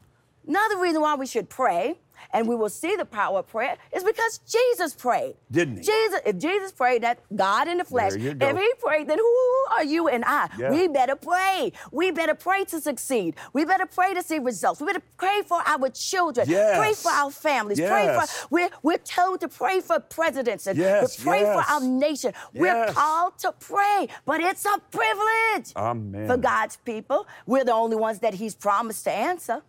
another 0.47 0.79
reason 0.79 1.01
why 1.03 1.15
we 1.15 1.27
should 1.27 1.49
pray, 1.49 1.99
and 2.33 2.49
we 2.49 2.55
will 2.55 2.69
see 2.69 2.97
the 2.97 3.05
power 3.05 3.39
of 3.41 3.49
prayer, 3.49 3.77
is 3.93 4.03
because 4.05 4.39
Jesus 4.39 4.95
prayed. 4.95 5.35
Didn't 5.51 5.77
he? 5.79 5.83
Jesus, 5.83 6.21
if 6.27 6.39
Jesus 6.39 6.73
prayed 6.73 7.03
that 7.03 7.19
God 7.35 7.69
in 7.69 7.79
the 7.79 7.85
flesh, 7.85 8.13
There 8.13 8.21
you 8.21 8.35
go. 8.35 8.49
if 8.49 8.57
he 8.57 8.73
prayed, 8.81 9.09
then 9.09 9.19
who 9.19 9.65
are 9.73 9.85
you 9.85 10.09
and 10.09 10.25
I? 10.27 10.49
Yeah. 10.59 10.71
We 10.71 10.89
better 10.89 11.17
pray. 11.17 11.73
We 11.93 12.11
better 12.11 12.35
pray 12.35 12.65
to 12.67 12.81
succeed. 12.81 13.37
We 13.53 13.65
better 13.65 13.87
pray 13.87 14.15
to 14.15 14.23
see 14.23 14.39
results. 14.39 14.81
We 14.81 14.87
better 14.87 15.03
pray 15.17 15.43
for 15.47 15.61
our 15.67 15.89
children. 15.91 16.49
Yes. 16.49 16.79
Pray 16.79 16.93
for 16.95 17.11
our 17.11 17.31
families. 17.31 17.79
Yes. 17.79 17.91
Pray 17.91 18.15
for 18.15 18.49
we're 18.51 18.71
we're 18.83 18.99
told 18.99 19.41
to 19.41 19.49
pray 19.49 19.81
for 19.81 20.01
presidents 20.01 20.67
and 20.67 20.79
Yes, 20.79 21.17
to 21.17 21.23
pray 21.23 21.41
yes. 21.41 21.55
for 21.67 21.73
our 21.73 21.81
nation. 21.81 22.33
We're 22.53 22.93
called 22.93 23.39
to 23.39 23.53
pray, 23.53 24.09
but 24.25 24.41
it's 24.41 24.65
a 24.65 24.79
privilege 24.91 25.73
Amen. 25.77 26.27
for 26.27 26.37
God's 26.37 26.77
people. 26.77 27.27
We're 27.47 27.65
the 27.65 27.73
only 27.75 27.97
ones 27.97 28.19
that 28.21 28.35
He's 28.35 28.55
promised 28.55 29.05
to 29.05 29.11
answer. 29.13 29.63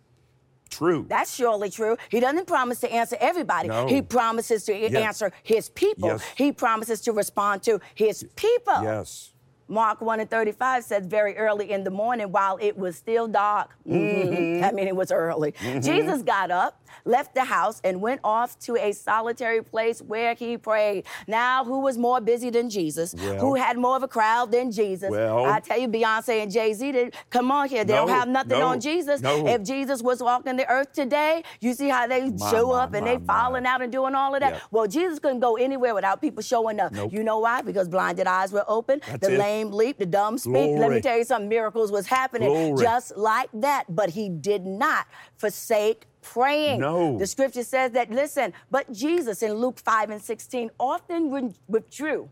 True. 0.70 1.06
That's 1.08 1.32
surely 1.34 1.70
true. 1.70 1.96
He 2.10 2.20
doesn't 2.20 2.46
promise 2.46 2.80
to 2.80 2.92
answer 2.92 3.16
everybody. 3.20 3.68
No. 3.68 3.86
He 3.86 4.02
promises 4.02 4.64
to 4.64 4.76
Yes. 4.76 4.94
answer 4.94 5.32
his 5.42 5.68
people. 5.68 6.08
Yes. 6.08 6.22
He 6.36 6.52
promises 6.52 7.00
to 7.02 7.12
respond 7.12 7.62
to 7.64 7.80
his 7.94 8.24
people. 8.36 8.82
yes. 8.82 9.32
Mark 9.68 10.00
1 10.00 10.20
and 10.20 10.30
35 10.30 10.84
says, 10.84 11.06
very 11.06 11.36
early 11.36 11.72
in 11.72 11.82
the 11.82 11.90
morning 11.90 12.30
while 12.30 12.56
it 12.60 12.78
was 12.78 12.94
still 12.96 13.26
dark. 13.26 13.70
Mm-hmm. 13.84 14.32
Mhm. 14.32 14.62
I 14.62 14.70
mean, 14.70 14.86
it 14.86 14.94
was 14.94 15.10
early. 15.10 15.54
Jesus 15.80 16.22
got 16.22 16.52
up, 16.52 16.80
left 17.04 17.34
the 17.34 17.44
house, 17.44 17.80
and 17.84 18.00
went 18.00 18.20
off 18.24 18.58
to 18.60 18.76
a 18.76 18.92
solitary 18.92 19.62
place 19.62 20.00
where 20.00 20.34
he 20.34 20.56
prayed. 20.56 21.04
Now, 21.26 21.64
who 21.64 21.80
was 21.80 21.96
more 21.98 22.20
busy 22.20 22.50
than 22.50 22.70
Jesus? 22.70 23.14
Well. 23.14 23.38
who 23.38 23.54
had 23.54 23.78
more 23.78 23.96
of 23.96 24.02
a 24.02 24.08
crowd 24.08 24.52
than 24.52 24.70
Jesus? 24.70 25.10
Well. 25.10 25.44
I 25.44 25.60
tell 25.60 25.78
you, 25.78 25.88
Beyonce 25.88 26.42
and 26.42 26.50
Jay 26.50 26.72
Z, 26.72 26.92
did 26.92 27.14
come 27.30 27.50
on 27.50 27.68
here. 27.68 27.84
They 27.84 27.94
don't 27.94 28.08
have 28.08 28.28
nothing 28.28 28.58
no, 28.58 28.68
on 28.68 28.80
Jesus. 28.80 29.20
no. 29.20 29.46
If 29.46 29.62
Jesus 29.62 30.02
was 30.02 30.22
walking 30.22 30.56
the 30.56 30.68
earth 30.70 30.92
today, 30.92 31.42
you 31.60 31.74
see 31.74 31.88
how 31.88 32.06
they 32.06 32.30
My, 32.30 32.50
show 32.50 32.68
my, 32.68 32.82
up 32.82 32.94
and 32.94 33.04
my, 33.04 33.12
they 33.12 33.18
my. 33.18 33.34
falling 33.34 33.66
out 33.66 33.82
and 33.82 33.90
doing 33.92 34.14
all 34.14 34.34
of 34.34 34.40
that? 34.40 34.54
Yeah. 34.54 34.60
Well, 34.70 34.86
Jesus 34.86 35.18
couldn't 35.18 35.40
go 35.40 35.56
anywhere 35.56 35.94
without 35.94 36.20
people 36.20 36.42
showing 36.42 36.80
up. 36.80 36.92
Nope. 36.92 37.12
You 37.12 37.22
know 37.22 37.38
why? 37.40 37.62
Because 37.62 37.88
blinded 37.88 38.26
eyes 38.26 38.52
were 38.52 38.64
open, 38.68 39.00
That's 39.06 39.26
the 39.26 39.34
it. 39.34 39.38
lame 39.38 39.70
leap, 39.72 39.98
the 39.98 40.06
dumb 40.06 40.38
speak. 40.38 40.78
Let 40.78 40.90
me 40.90 41.00
tell 41.00 41.18
you 41.18 41.24
something, 41.24 41.48
miracles 41.48 41.90
was 41.92 42.06
happening 42.06 42.48
Glory. 42.48 42.82
just 42.82 43.16
like 43.16 43.50
that. 43.54 43.84
But 43.88 44.10
he 44.10 44.28
did 44.28 44.64
not 44.66 45.06
forsake 45.36 46.06
praying. 46.32 46.80
No. 46.80 47.18
The 47.18 47.26
scripture 47.26 47.62
says 47.64 47.92
that, 47.92 48.10
listen, 48.10 48.52
but 48.70 48.92
Jesus 48.92 49.42
in 49.42 49.54
Luke 49.54 49.78
5 49.78 50.10
and 50.10 50.22
16 50.22 50.70
often 50.78 51.54
withdrew 51.68 52.28